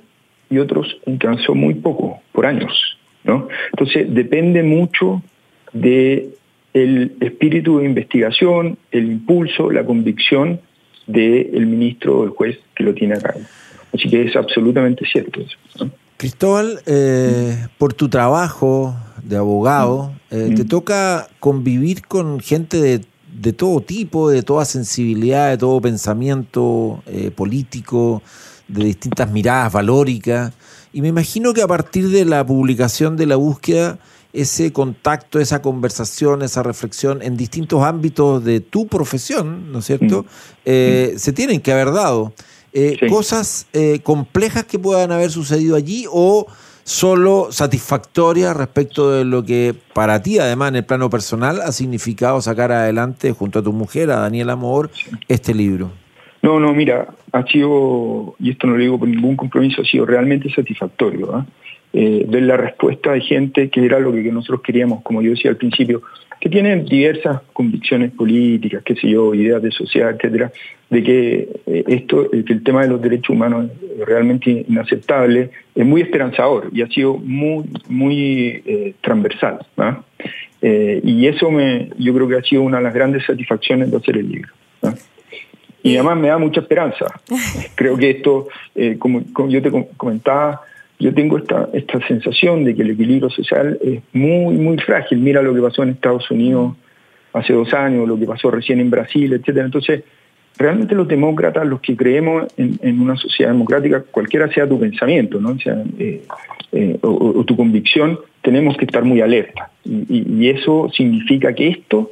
y 0.49 0.59
otros 0.59 0.99
en 1.05 1.19
que 1.19 1.27
avanzó 1.27 1.55
muy 1.55 1.75
poco, 1.75 2.21
por 2.33 2.47
años. 2.47 2.97
¿no? 3.25 3.49
Entonces, 3.73 4.13
depende 4.13 4.63
mucho 4.63 5.23
de 5.73 6.31
el 6.75 7.17
espíritu 7.21 7.79
de 7.79 7.87
investigación, 7.87 8.79
el 8.91 9.13
impulso, 9.13 9.71
la 9.71 9.85
convicción 9.85 10.61
del 11.07 11.67
ministro 11.67 12.21
o 12.21 12.25
el 12.25 12.31
juez 12.31 12.59
que 12.75 12.85
lo 12.85 12.95
tiene 12.95 13.15
acá. 13.15 13.35
Así 13.93 14.09
que 14.09 14.23
es 14.23 14.37
absolutamente 14.37 15.05
cierto 15.07 15.41
eso. 15.41 15.91
Cristóbal, 16.17 16.81
eh, 16.87 17.67
por 17.79 17.95
tu 17.95 18.09
trabajo 18.09 18.95
de 19.23 19.37
abogado, 19.37 20.13
eh, 20.31 20.53
te 20.57 20.65
toca 20.65 21.29
convivir 21.41 22.07
con 22.07 22.41
gente 22.41 22.81
de, 22.81 23.05
de, 23.35 23.53
todo 23.53 23.81
tipo, 23.81 24.31
de 24.31 24.43
toda 24.43 24.65
sensibilidad, 24.65 25.51
de 25.51 25.59
todo 25.59 25.81
pensamiento 25.81 27.03
eh, 27.07 27.31
político, 27.31 28.23
de 28.69 28.85
distintas 28.85 29.31
miradas 29.31 29.73
valóricas. 29.73 30.55
Y 30.93 31.03
me 31.03 31.09
imagino 31.09 31.53
que 31.53 31.63
a 31.63 31.67
partir 31.67 32.09
de 32.09 32.25
la 32.25 32.47
publicación 32.47 33.17
de 33.17 33.27
la 33.27 33.37
búsqueda, 33.37 33.99
ese 34.33 34.73
contacto, 34.73 35.39
esa 35.39 35.61
conversación, 35.61 36.43
esa 36.43 36.63
reflexión 36.63 37.23
en 37.23 37.37
distintos 37.37 37.83
ámbitos 37.83 38.43
de 38.45 38.61
tu 38.61 38.87
profesión, 38.87 39.71
¿no 39.71 39.81
es 39.81 39.87
cierto? 39.87 40.23
Mm. 40.23 40.27
Eh, 40.65 41.15
se 41.17 41.33
tienen 41.33 41.61
que 41.61 41.73
haber 41.73 41.93
dado. 41.93 42.33
Eh, 42.73 42.97
cosas 43.11 43.67
eh, 43.75 44.01
complejas 44.03 44.65
que 44.65 44.79
puedan 44.79 45.13
haber 45.13 45.31
sucedido 45.31 45.77
allí 45.77 46.07
o 46.11 46.47
solo 46.85 47.49
satisfactorias 47.51 48.57
respecto 48.57 49.11
de 49.11 49.27
lo 49.27 49.45
que 49.45 49.75
para 49.93 50.23
ti, 50.23 50.39
además, 50.39 50.71
en 50.71 50.77
el 50.77 50.85
plano 50.85 51.11
personal, 51.11 51.61
ha 51.61 51.71
significado 51.73 52.41
sacar 52.41 52.73
adelante 52.73 53.33
junto 53.33 53.59
a 53.59 53.63
tu 53.63 53.73
mujer, 53.75 54.11
a 54.11 54.21
Daniela 54.21 54.55
Amor, 54.55 54.91
este 55.29 55.53
libro. 55.53 55.93
No, 56.41 56.59
no, 56.59 56.73
mira, 56.73 57.09
ha 57.33 57.45
sido, 57.45 58.35
y 58.41 58.51
esto 58.51 58.67
no 58.67 58.73
lo 58.75 58.83
digo 58.83 58.99
por 58.99 59.07
ningún 59.07 59.37
compromiso, 59.37 59.83
ha 59.83 59.85
sido 59.85 60.07
realmente 60.07 60.53
satisfactorio. 60.53 61.37
¿ah? 61.37 61.47
Eh, 61.95 62.25
ver 62.27 62.45
la 62.45 62.57
respuesta 62.57 63.13
de 63.13 63.21
gente 63.21 63.69
que 63.69 63.85
era 63.85 64.01
lo 64.01 64.13
que 64.13 64.23
nosotros 64.33 64.63
queríamos, 64.63 65.03
como 65.03 65.21
yo 65.21 65.31
decía 65.31 65.51
al 65.51 65.59
principio, 65.59 66.03
que 66.41 66.49
tienen 66.49 66.87
diversas 66.87 67.43
convicciones 67.53 68.13
políticas, 68.13 68.83
qué 68.83 68.95
sé 68.95 69.11
yo, 69.11 69.35
ideas 69.35 69.63
de 69.63 69.71
sociedad, 69.71 70.11
etcétera, 70.11 70.51
de 70.89 71.03
que 71.03 71.49
eh, 71.67 71.85
esto, 71.87 72.31
que 72.31 72.53
el 72.53 72.63
tema 72.63 72.83
de 72.83 72.89
los 72.89 73.01
derechos 73.01 73.31
humanos 73.31 73.71
es 73.99 74.07
realmente 74.07 74.65
inaceptable, 74.69 75.51
es 75.75 75.87
muy 75.87 76.01
esperanzador 76.01 76.71
y 76.73 76.83
ha 76.83 76.89
sido 76.89 77.15
muy, 77.19 77.65
muy 77.89 78.63
eh, 78.65 78.95
transversal. 79.01 79.61
y 80.63 81.27
eso 81.27 81.51
me, 81.51 81.91
yo 81.99 82.15
creo 82.15 82.29
que 82.29 82.37
ha 82.37 82.43
sido 82.43 82.63
una 82.63 82.79
de 82.79 82.85
las 82.85 82.95
grandes 82.95 83.25
satisfacciones 83.27 83.91
de 83.91 83.97
hacer 83.99 84.17
el 84.17 84.31
libro. 84.31 84.53
Y 85.83 85.97
además 85.97 86.17
me 86.19 86.29
da 86.29 86.39
mucha 86.39 86.61
esperanza. 86.61 87.07
Creo 87.75 87.97
que 87.97 88.11
esto, 88.11 88.49
eh, 88.75 88.97
como, 88.99 89.23
yo 89.49 89.61
te 89.61 89.71
comentaba, 89.97 90.63
yo 91.03 91.13
tengo 91.13 91.37
esta, 91.37 91.69
esta 91.73 91.99
sensación 92.07 92.65
de 92.65 92.77
que 92.77 92.83
el 92.83 92.91
equilibrio 92.91 93.29
social 93.29 93.77
es 93.83 94.01
muy, 94.13 94.57
muy 94.57 94.79
frágil. 94.79 95.19
Mira 95.19 95.43
lo 95.43 95.53
que 95.53 95.61
pasó 95.61 95.83
en 95.83 95.91
Estados 95.91 96.31
Unidos 96.31 96.77
hace 97.33 97.53
dos 97.53 97.75
años, 97.75 98.07
lo 98.07 98.17
que 98.17 98.25
pasó 98.25 98.53
recién 98.53 98.79
en 98.79 98.89
Brasil, 98.89 99.33
etcétera. 99.33 99.65
Entonces, 99.65 100.05
realmente 100.57 100.95
los 100.95 101.09
demócratas, 101.09 101.67
los 101.67 101.81
que 101.81 101.97
creemos 101.97 102.47
en, 102.57 103.01
una 103.01 103.17
sociedad 103.17 103.51
democrática, 103.51 104.05
cualquiera 104.11 104.49
sea 104.53 104.69
tu 104.69 104.79
pensamiento, 104.79 105.41
¿no? 105.41 105.57
Eh, 105.99 106.23
eh, 106.71 106.99
o, 107.03 107.43
tu 107.45 107.57
convicción, 107.57 108.21
tenemos 108.41 108.77
que 108.77 108.85
estar 108.85 109.03
muy 109.03 109.21
alerta. 109.21 109.71
y, 109.85 110.49
eso 110.49 110.89
significa 110.95 111.53
que 111.53 111.69
esto, 111.69 112.11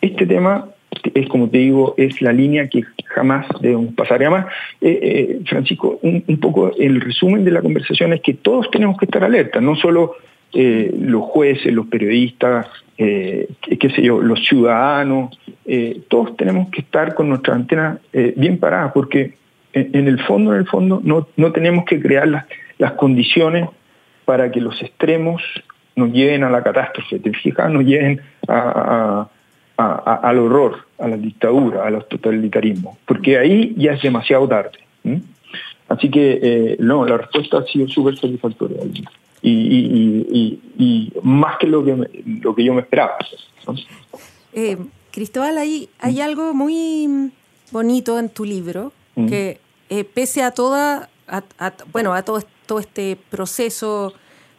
este 0.00 0.26
tema 0.26 0.66
es 1.14 1.28
como 1.28 1.48
te 1.48 1.58
digo, 1.58 1.94
es 1.96 2.20
la 2.20 2.32
línea 2.32 2.68
que 2.68 2.84
jamás 3.06 3.46
debemos 3.60 3.94
pasar. 3.94 4.20
además, 4.20 4.46
eh, 4.80 4.98
eh, 5.02 5.40
Francisco, 5.46 5.98
un, 6.02 6.22
poco 6.40 6.72
el 6.78 7.00
resumen 7.00 7.44
de 7.44 7.50
la 7.50 7.62
conversación 7.62 8.12
es 8.12 8.20
que 8.20 8.34
todos 8.34 8.70
tenemos 8.70 8.96
que 8.98 9.06
estar 9.06 9.22
alerta, 9.22 9.60
no 9.60 9.76
solo 9.76 10.16
eh, 10.52 10.92
los 11.00 11.22
jueces, 11.22 11.72
los 11.72 11.86
periodistas, 11.86 12.66
qué 12.96 13.90
sé 13.96 14.02
yo, 14.02 14.20
los 14.20 14.44
ciudadanos, 14.46 15.38
todos 16.08 16.36
tenemos 16.36 16.68
que 16.68 16.82
estar 16.82 17.14
con 17.14 17.30
nuestra 17.30 17.54
antena 17.54 17.98
bien 18.36 18.58
paradas, 18.58 18.92
porque 18.92 19.36
en, 19.72 20.06
el 20.06 20.20
fondo, 20.24 20.52
en 20.52 20.58
el 20.58 20.66
fondo, 20.66 21.00
no, 21.02 21.26
no 21.34 21.52
tenemos 21.52 21.86
que 21.86 21.98
crear 21.98 22.28
las, 22.28 22.44
las 22.76 22.92
condiciones 22.92 23.70
para 24.26 24.50
que 24.50 24.60
los 24.60 24.82
extremos 24.82 25.42
nos 25.96 26.12
lleven 26.12 26.44
a 26.44 26.50
la 26.50 26.62
catástrofe, 26.62 27.20
te 27.20 27.32
fijas, 27.32 27.70
nos 27.70 27.84
lleven 27.84 28.20
a 28.48 29.30
al 29.80 30.38
horror, 30.38 30.84
a 30.98 31.08
la 31.08 31.16
dictadura, 31.16 31.86
a 31.86 31.90
los 31.90 32.08
totalitarismos, 32.08 32.98
porque 33.06 33.38
ahí 33.38 33.74
ya 33.76 33.92
es 33.92 34.02
demasiado 34.02 34.46
tarde. 34.48 34.78
Así 35.90 36.08
que, 36.08 36.38
eh, 36.40 36.76
no, 36.78 37.04
la 37.04 37.18
respuesta 37.18 37.58
ha 37.58 37.64
sido 37.64 37.88
súper 37.88 38.16
satisfactoria. 38.16 38.78
Y, 39.42 41.12
más 41.22 41.56
que 41.58 41.66
lo 41.66 41.84
que, 41.84 41.96
lo 42.42 42.54
que 42.54 42.64
yo 42.64 42.74
me 42.74 42.82
esperaba. 42.82 43.16
Eh, 44.52 44.76
Cristóbal, 45.10 45.58
hay, 45.58 45.88
hay 45.98 46.20
algo 46.20 46.54
muy 46.54 47.32
bonito 47.72 48.18
en 48.18 48.28
tu 48.28 48.44
libro, 48.44 48.92
que 49.28 49.58
eh, 49.90 50.04
pese 50.04 50.42
a 50.42 50.52
toda, 50.52 51.10
bueno, 51.92 52.14
a 52.14 52.22
todo, 52.22 52.40
todo 52.66 52.78
este 52.78 53.18
proceso 53.28 54.14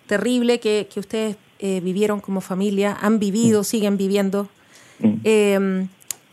terrible 0.08 0.60
que, 0.60 0.88
que 0.94 1.00
ustedes 1.00 1.38
vivieron 1.60 2.20
como 2.20 2.42
familia, 2.42 2.98
han 3.02 3.20
vivido, 3.20 3.64
siguen 3.64 3.96
viviendo, 3.96 4.50
Em, 5.24 5.88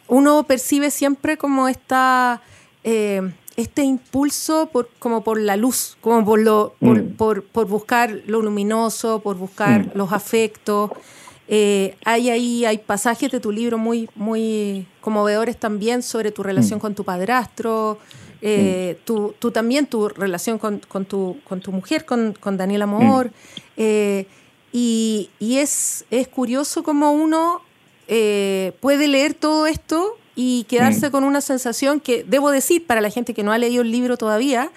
uno 0.08 0.44
percibe 0.44 0.90
siempre 0.90 1.36
como 1.36 1.68
esta, 1.68 2.40
em, 2.84 3.32
este 3.56 3.82
impulso 3.82 4.68
por, 4.72 4.88
como 5.00 5.24
por 5.24 5.40
la 5.40 5.56
luz, 5.56 5.96
como 6.00 6.24
por, 6.24 6.38
lo, 6.38 6.74
por, 7.16 7.42
mm. 7.42 7.68
buscar 7.68 8.22
lo 8.26 8.40
luminoso, 8.40 9.20
por 9.20 9.36
buscar 9.36 9.86
mm. 9.86 9.90
los 9.94 10.12
afectos. 10.12 10.92
Eh, 11.48 11.96
hay 12.04 12.30
ahí, 12.30 12.64
hay 12.64 12.78
pasajes 12.78 13.32
de 13.32 13.40
tu 13.40 13.50
libro 13.50 13.76
muy, 13.76 14.08
muy 14.14 14.86
conmovedores 15.00 15.58
también 15.58 16.02
sobre 16.02 16.30
tu 16.30 16.42
relación 16.42 16.78
mm. 16.78 16.82
con 16.82 16.94
tu 16.94 17.04
padrastro, 17.04 17.98
eh, 18.42 19.00
tu, 19.04 19.32
también 19.52 19.86
tu 19.86 20.08
relación 20.08 20.58
con, 20.58 20.80
tu, 20.80 21.38
con 21.42 21.60
tu 21.60 21.72
mujer, 21.72 22.04
con, 22.04 22.34
con 22.38 22.56
Daniela 22.56 22.84
Amor. 22.84 23.32
Eh, 23.76 24.26
y, 24.72 25.30
y 25.40 25.56
es, 25.56 26.04
es 26.10 26.28
curioso 26.28 26.82
como 26.82 27.10
uno 27.10 27.62
eh, 28.08 28.72
puede 28.80 29.06
leer 29.06 29.34
todo 29.34 29.66
esto 29.66 30.16
y 30.34 30.64
quedarse 30.64 31.08
mm. 31.08 31.12
con 31.12 31.24
una 31.24 31.42
sensación 31.42 32.00
que, 32.00 32.24
debo 32.24 32.50
decir, 32.50 32.86
para 32.86 33.02
la 33.02 33.10
gente 33.10 33.34
que 33.34 33.42
no 33.42 33.52
ha 33.52 33.58
leído 33.58 33.82
el 33.82 33.92
libro 33.92 34.16
todavía, 34.16 34.70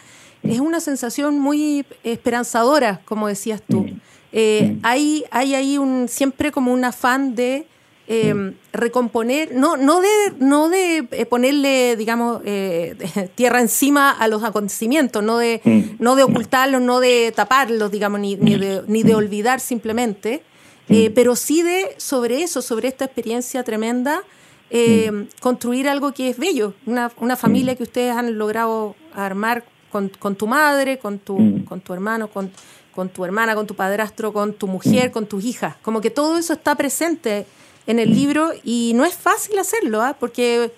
es 0.44 0.60
una 0.60 0.82
sensación 0.82 1.40
muy 1.40 1.86
esperanzadora, 2.04 3.00
como 3.06 3.28
decías 3.30 3.62
tú. 3.66 3.84
Mm. 3.84 4.02
Eh, 4.34 4.74
mm. 4.74 4.80
hay, 4.84 5.24
hay 5.32 5.56
ahí 5.56 5.78
un, 5.78 6.08
siempre 6.10 6.52
como 6.52 6.74
un 6.74 6.84
afán 6.84 7.36
de 7.36 7.68
em, 8.08 8.56
recomponer, 8.74 9.56
no, 9.56 9.78
no 9.78 10.02
de, 10.02 10.10
no 10.40 10.68
de 10.68 11.08
eh, 11.12 11.26
ponerle, 11.26 11.96
digamos, 11.96 12.42
tierra 13.36 13.62
encima 13.62 14.12
a 14.12 14.28
los 14.28 14.44
acontecimientos, 14.44 15.24
no 15.24 15.38
de, 15.38 15.62
no 16.00 16.18
de 16.18 16.24
ocultarlos, 16.24 16.82
no 16.82 17.00
de 17.00 17.32
taparlos, 17.34 17.92
digamos, 17.92 18.20
ni, 18.20 18.36
ni, 18.36 18.58
de, 18.58 18.82
ni 18.88 19.04
de 19.04 19.16
olvidar 19.16 19.62
simplemente, 19.62 20.44
eh, 20.92 21.10
mm. 21.10 21.14
pero 21.14 21.36
sí 21.36 21.64
de, 21.64 21.96
sobre 21.98 22.44
eso, 22.44 22.62
sobre 22.62 22.88
esta 22.88 23.06
experiencia 23.06 23.64
tremenda, 23.64 24.24
eh, 24.70 25.12
mm. 25.12 25.28
construir 25.40 25.90
algo 25.90 26.14
que 26.14 26.30
es 26.30 26.38
bello, 26.38 26.74
una, 26.86 27.12
una 27.18 27.36
familia 27.36 27.74
mm. 27.74 27.78
que 27.78 27.84
ustedes 27.84 28.16
han 28.16 28.38
logrado 28.38 28.96
armar 29.14 29.64
con, 29.92 30.10
con 30.10 30.36
tu 30.36 30.48
madre, 30.48 31.00
con 31.00 31.20
tu, 31.20 31.66
con 31.66 31.82
tu 31.82 31.94
hermano, 31.94 32.30
con, 32.30 32.52
con 32.94 33.10
tu 33.10 33.26
hermana, 33.26 33.56
con 33.56 33.68
tu 33.68 33.76
padrastro, 33.76 34.34
con 34.34 34.54
tu 34.54 34.68
mujer, 34.68 35.12
con 35.12 35.26
tus 35.26 35.44
hijas. 35.44 35.76
Como 35.82 36.02
que 36.02 36.10
todo 36.10 36.38
eso 36.38 36.54
está 36.54 36.76
presente 36.76 37.46
en 37.88 38.00
el 38.00 38.14
libro 38.14 38.52
y 38.64 38.94
no 38.96 39.06
es 39.06 39.14
fácil 39.14 39.58
hacerlo, 39.60 40.02
¿ah? 40.02 40.16
porque 40.20 40.72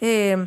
eh, 0.00 0.46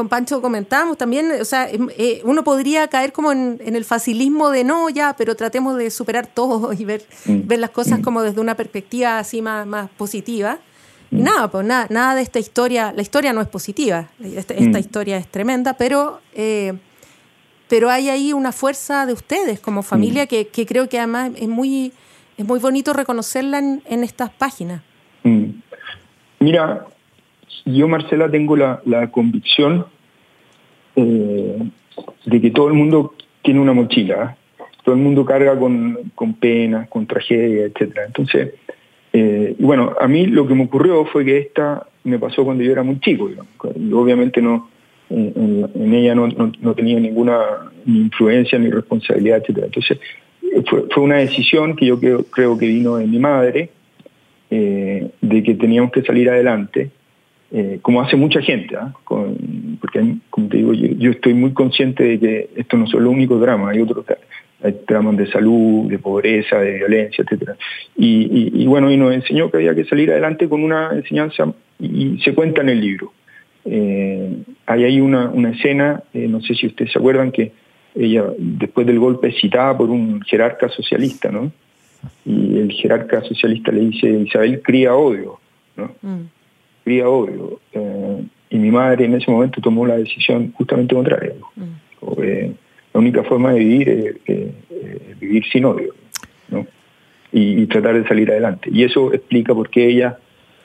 con 0.00 0.08
Pancho 0.08 0.40
comentábamos 0.40 0.96
también, 0.96 1.30
o 1.38 1.44
sea, 1.44 1.68
em, 1.68 1.90
eh, 1.98 2.22
uno 2.24 2.42
podría 2.42 2.88
caer 2.88 3.12
como 3.12 3.32
en, 3.32 3.60
el 3.60 3.84
facilismo 3.84 4.48
de 4.48 4.64
no, 4.64 4.88
ya, 4.88 5.14
pero 5.14 5.36
tratemos 5.36 5.76
de 5.76 5.90
superar 5.90 6.26
todo 6.26 6.72
y 6.78 6.86
ver, 6.86 7.04
mm. 7.26 7.40
ver 7.44 7.58
las 7.58 7.68
cosas 7.68 7.98
mm. 7.98 8.02
como 8.02 8.22
desde 8.22 8.40
una 8.40 8.54
perspectiva 8.54 9.18
así 9.18 9.42
más, 9.42 9.66
más 9.66 9.90
positiva. 9.90 10.58
Mm. 11.10 11.22
nada, 11.22 11.50
pues 11.50 11.66
nada, 11.66 11.86
nada 11.90 12.14
de 12.14 12.22
esta 12.22 12.38
historia, 12.38 12.94
la 12.96 13.02
historia 13.02 13.34
no 13.34 13.42
es 13.42 13.48
positiva, 13.48 14.08
esta, 14.22 14.78
historia 14.78 15.18
es 15.18 15.26
tremenda, 15.26 15.74
pero, 15.74 16.22
eh, 16.32 16.72
pero 17.68 17.90
hay 17.90 18.08
ahí 18.08 18.32
una 18.32 18.52
fuerza 18.52 19.04
de 19.04 19.12
ustedes 19.12 19.60
como 19.60 19.82
familia 19.82 20.26
que, 20.26 20.48
que, 20.48 20.64
creo 20.64 20.88
que 20.88 20.96
además 20.96 21.32
es 21.36 21.48
muy, 21.48 21.92
es 22.38 22.46
muy 22.46 22.58
bonito 22.58 22.94
reconocerla 22.94 23.58
en, 23.58 23.82
en 23.84 24.02
estas 24.02 24.30
páginas. 24.30 24.80
Mira, 26.38 26.86
yo, 27.64 27.88
Marcela, 27.88 28.30
tengo 28.30 28.56
la, 28.56 29.10
convicción 29.10 29.86
eh, 30.96 31.58
de 32.24 32.40
que 32.40 32.50
todo 32.50 32.68
el 32.68 32.74
mundo 32.74 33.14
tiene 33.42 33.60
una 33.60 33.72
mochila, 33.72 34.36
¿eh? 34.38 34.64
todo 34.84 34.94
el 34.94 35.00
mundo 35.00 35.24
carga 35.24 35.58
con, 35.58 36.10
con 36.14 36.34
penas, 36.34 36.88
con 36.88 37.06
tragedia, 37.06 37.66
etc. 37.66 37.98
Entonces, 38.06 38.54
eh, 39.12 39.54
bueno, 39.58 39.94
a 40.00 40.08
mí 40.08 40.26
lo 40.26 40.46
que 40.46 40.54
me 40.54 40.64
ocurrió 40.64 41.04
fue 41.04 41.24
que 41.24 41.38
esta 41.38 41.86
me 42.04 42.18
pasó 42.18 42.44
cuando 42.44 42.64
yo 42.64 42.72
era 42.72 42.82
muy 42.82 42.98
chico. 43.00 43.30
obviamente 43.92 44.40
no, 44.40 44.70
en, 45.10 45.94
ella 45.94 46.14
no, 46.14 46.74
tenía 46.74 46.98
ninguna 46.98 47.40
influencia 47.84 48.58
ni 48.58 48.70
responsabilidad, 48.70 49.42
etc. 49.46 49.64
Entonces, 49.64 49.98
fue, 50.66 51.02
una 51.02 51.16
decisión 51.16 51.76
que 51.76 51.86
yo 51.86 52.00
creo 52.00 52.56
que 52.56 52.66
vino 52.66 52.96
de 52.96 53.06
mi 53.06 53.18
madre, 53.18 53.70
de 54.48 55.42
que 55.44 55.54
teníamos 55.54 55.92
que 55.92 56.02
salir 56.02 56.30
adelante 56.30 56.90
eh, 57.52 57.80
como 57.82 58.00
hace 58.00 58.14
mucha 58.16 58.40
gente, 58.40 58.76
¿ah? 58.76 58.94
porque 59.04 60.14
como 60.30 60.48
te 60.48 60.58
digo, 60.58 60.72
yo, 60.72 61.10
estoy 61.10 61.34
muy 61.34 61.52
consciente 61.52 62.04
de 62.04 62.20
que 62.20 62.50
esto 62.54 62.76
no 62.76 62.86
son 62.86 63.02
los 63.02 63.12
únicos 63.12 63.40
dramas, 63.40 63.74
hay 63.74 63.80
otros 63.80 64.06
dramas 64.86 65.16
de 65.16 65.26
salud, 65.32 65.90
de 65.90 65.98
pobreza, 65.98 66.60
de 66.60 66.74
violencia, 66.74 67.24
etc. 67.28 67.50
Y, 67.96 68.64
bueno, 68.66 68.88
y 68.88 68.96
nos 68.96 69.12
enseñó 69.12 69.50
que 69.50 69.56
había 69.56 69.74
que 69.74 69.84
salir 69.84 70.12
adelante 70.12 70.48
con 70.48 70.62
una 70.62 70.90
enseñanza 70.92 71.52
y, 71.80 72.20
se 72.22 72.34
cuenta 72.34 72.60
en 72.60 72.68
el 72.68 72.80
libro. 72.80 73.12
Eh, 73.64 74.42
hay 74.66 75.00
una, 75.00 75.32
escena, 75.50 76.04
eh, 76.14 76.28
no 76.28 76.40
sé 76.42 76.54
si 76.54 76.68
ustedes 76.68 76.92
se 76.92 77.00
acuerdan, 77.00 77.32
que 77.32 77.50
ella 77.96 78.26
después 78.38 78.86
del 78.86 79.00
golpe 79.00 79.28
es 79.28 79.40
citada 79.40 79.76
por 79.76 79.90
un 79.90 80.22
jerarca 80.22 80.68
socialista, 80.68 81.32
¿no? 81.32 81.50
Y 82.24 82.58
el 82.58 82.70
jerarca 82.70 83.22
socialista 83.22 83.72
le 83.72 83.80
dice, 83.80 84.08
Isabel 84.08 84.62
cría 84.62 84.94
odio, 84.94 85.40
¿no? 85.76 85.90
Mm 86.00 86.39
obvio. 86.86 87.60
Eh, 87.72 88.24
y 88.50 88.58
mi 88.58 88.70
madre 88.70 89.04
en 89.04 89.14
ese 89.14 89.30
momento 89.30 89.60
tomó 89.60 89.86
la 89.86 89.96
decisión 89.96 90.52
justamente 90.52 90.94
contraria. 90.94 91.34
Mm. 91.56 92.22
la 92.92 93.00
única 93.00 93.22
forma 93.22 93.52
de 93.52 93.58
vivir 93.60 94.18
es, 94.26 95.20
vivir 95.20 95.44
sin 95.52 95.64
odio 95.64 95.94
y, 97.32 97.66
tratar 97.66 97.94
de 97.94 98.08
salir 98.08 98.30
adelante. 98.30 98.70
Y 98.72 98.82
eso 98.82 99.12
explica 99.12 99.54
por 99.54 99.70
qué 99.70 99.88
ella 99.88 100.18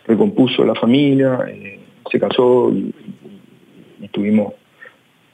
recompuso 0.07 0.65
la 0.65 0.73
familia, 0.73 1.39
eh, 1.47 1.79
se 2.11 2.19
casó 2.19 2.71
y, 2.71 2.93
tuvimos 4.11 4.53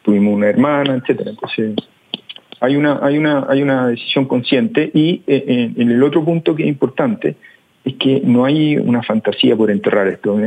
tuvimos 0.02 0.34
una 0.34 0.48
hermana, 0.48 0.96
etcétera. 0.96 1.30
Entonces, 1.30 1.76
hay 2.60 2.76
una, 2.76 3.00
hay 3.02 3.18
una, 3.18 3.46
hay 3.48 3.62
una 3.62 3.88
decisión 3.88 4.26
consciente 4.26 4.90
y 4.94 5.22
en, 5.28 5.92
el 5.92 6.02
otro 6.04 6.24
punto 6.26 6.56
que 6.56 6.64
es 6.64 6.70
importante 6.70 7.36
es 7.84 7.96
que 7.96 8.22
no 8.24 8.46
hay 8.46 8.78
una 8.78 9.02
fantasía 9.02 9.56
por 9.56 9.72
enterrar 9.72 10.08
esto 10.08 10.38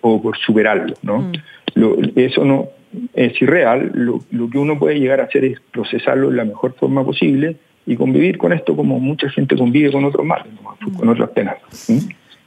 o 0.00 0.22
por 0.22 0.36
superarlo, 0.38 0.94
¿no? 1.02 1.30
Mm. 1.76 2.12
eso 2.16 2.44
no 2.44 2.68
es 3.14 3.40
irreal, 3.42 3.90
lo, 3.94 4.20
que 4.50 4.58
uno 4.58 4.78
puede 4.78 4.98
llegar 4.98 5.20
a 5.20 5.24
hacer 5.24 5.44
es 5.44 5.58
procesarlo 5.72 6.30
de 6.30 6.36
la 6.36 6.44
mejor 6.44 6.74
forma 6.74 7.04
posible 7.04 7.56
y 7.86 7.96
convivir 7.96 8.38
con 8.38 8.52
esto 8.52 8.76
como 8.76 8.98
mucha 8.98 9.28
gente 9.30 9.56
convive 9.56 9.92
con 9.92 10.04
otros 10.04 10.24
males, 10.24 10.46
con 10.96 11.08
otras 11.08 11.30
penas. 11.30 11.56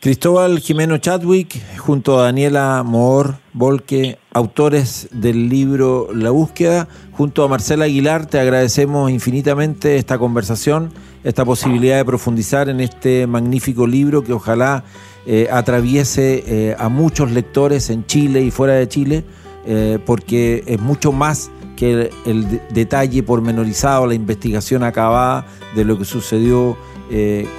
Cristóbal 0.02 0.58
Jimeno 0.60 0.98
Chadwick, 0.98 1.62
junto 1.78 2.20
a 2.20 2.24
Daniela 2.24 2.82
Moor 2.84 3.36
Volque, 3.54 4.18
autores 4.34 5.08
del 5.12 5.48
libro 5.48 6.08
La 6.12 6.32
búsqueda, 6.32 6.88
junto 7.12 7.44
a 7.44 7.48
Marcela 7.48 7.86
Aguilar, 7.86 8.26
te 8.26 8.40
agradecemos 8.40 9.12
infinitamente 9.12 9.98
esta 9.98 10.18
conversación, 10.18 10.92
esta 11.24 11.46
posibilidad 11.46 11.98
de 11.98 12.06
profundizar 12.06 12.70
en 12.70 12.80
este 12.80 13.28
magnífico 13.28 13.86
libro 13.86 14.24
que 14.24 14.34
ojalá 14.34 14.84
eh, 15.26 15.48
atraviese 15.52 16.44
eh, 16.48 16.76
a 16.80 16.90
muchos 16.90 17.32
lectores 17.32 17.90
en 17.90 18.06
Chile 18.06 18.42
y 18.42 18.50
fuera 18.50 18.74
de 18.74 18.88
Chile 18.88 19.24
eh, 19.66 20.00
porque 20.06 20.64
es 20.66 20.80
mucho 20.80 21.12
más 21.12 21.52
que 21.76 22.10
el, 22.26 22.62
detalle 22.72 23.24
pormenorizado, 23.24 24.08
la 24.08 24.14
investigación 24.14 24.84
acabada 24.84 25.46
de 25.76 25.86
lo 25.86 25.98
que 25.98 26.06
sucedió 26.06 26.78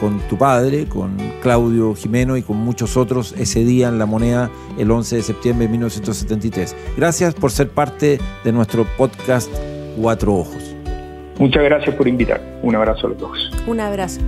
con 0.01 0.19
tu 0.31 0.39
padre, 0.39 0.89
con 0.89 1.19
Claudio 1.43 1.95
Jimeno 1.95 2.39
y 2.39 2.43
con 2.43 2.57
muchos 2.57 2.97
otros 2.97 3.35
ese 3.37 3.63
día 3.67 3.89
en 3.89 3.99
La 3.99 4.07
Moneda 4.07 4.51
el 4.79 4.91
11 4.91 5.17
de 5.17 5.23
septiembre 5.23 5.67
de 5.67 5.73
1973. 5.73 6.75
Gracias 6.97 7.35
por 7.35 7.51
ser 7.51 7.69
parte 7.69 8.19
de 8.45 8.53
nuestro 8.53 8.87
podcast 8.97 9.51
Cuatro 9.99 10.37
Ojos. 10.37 10.72
Muchas 11.43 11.65
gracias 11.65 11.97
por 11.97 12.07
invitar. 12.07 12.41
Un 12.63 12.77
abrazo 12.77 13.09
a 13.09 13.11
los 13.11 13.19
dos. 13.19 13.51
Un 13.67 13.81
abrazo. 13.81 14.21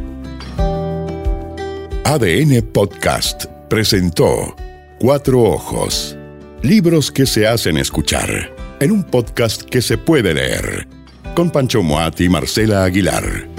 ADN 2.04 2.60
Podcast 2.72 3.44
presentó 3.68 4.56
Cuatro 4.98 5.40
Ojos. 5.40 6.18
Libros 6.62 7.12
que 7.12 7.24
se 7.24 7.46
hacen 7.46 7.76
escuchar 7.76 8.52
en 8.80 8.90
un 8.90 9.04
podcast 9.04 9.62
que 9.62 9.80
se 9.80 9.96
puede 9.96 10.34
leer 10.34 10.88
con 11.36 11.50
Pancho 11.50 11.84
Moat 11.84 12.20
y 12.20 12.28
Marcela 12.28 12.82
Aguilar. 12.82 13.53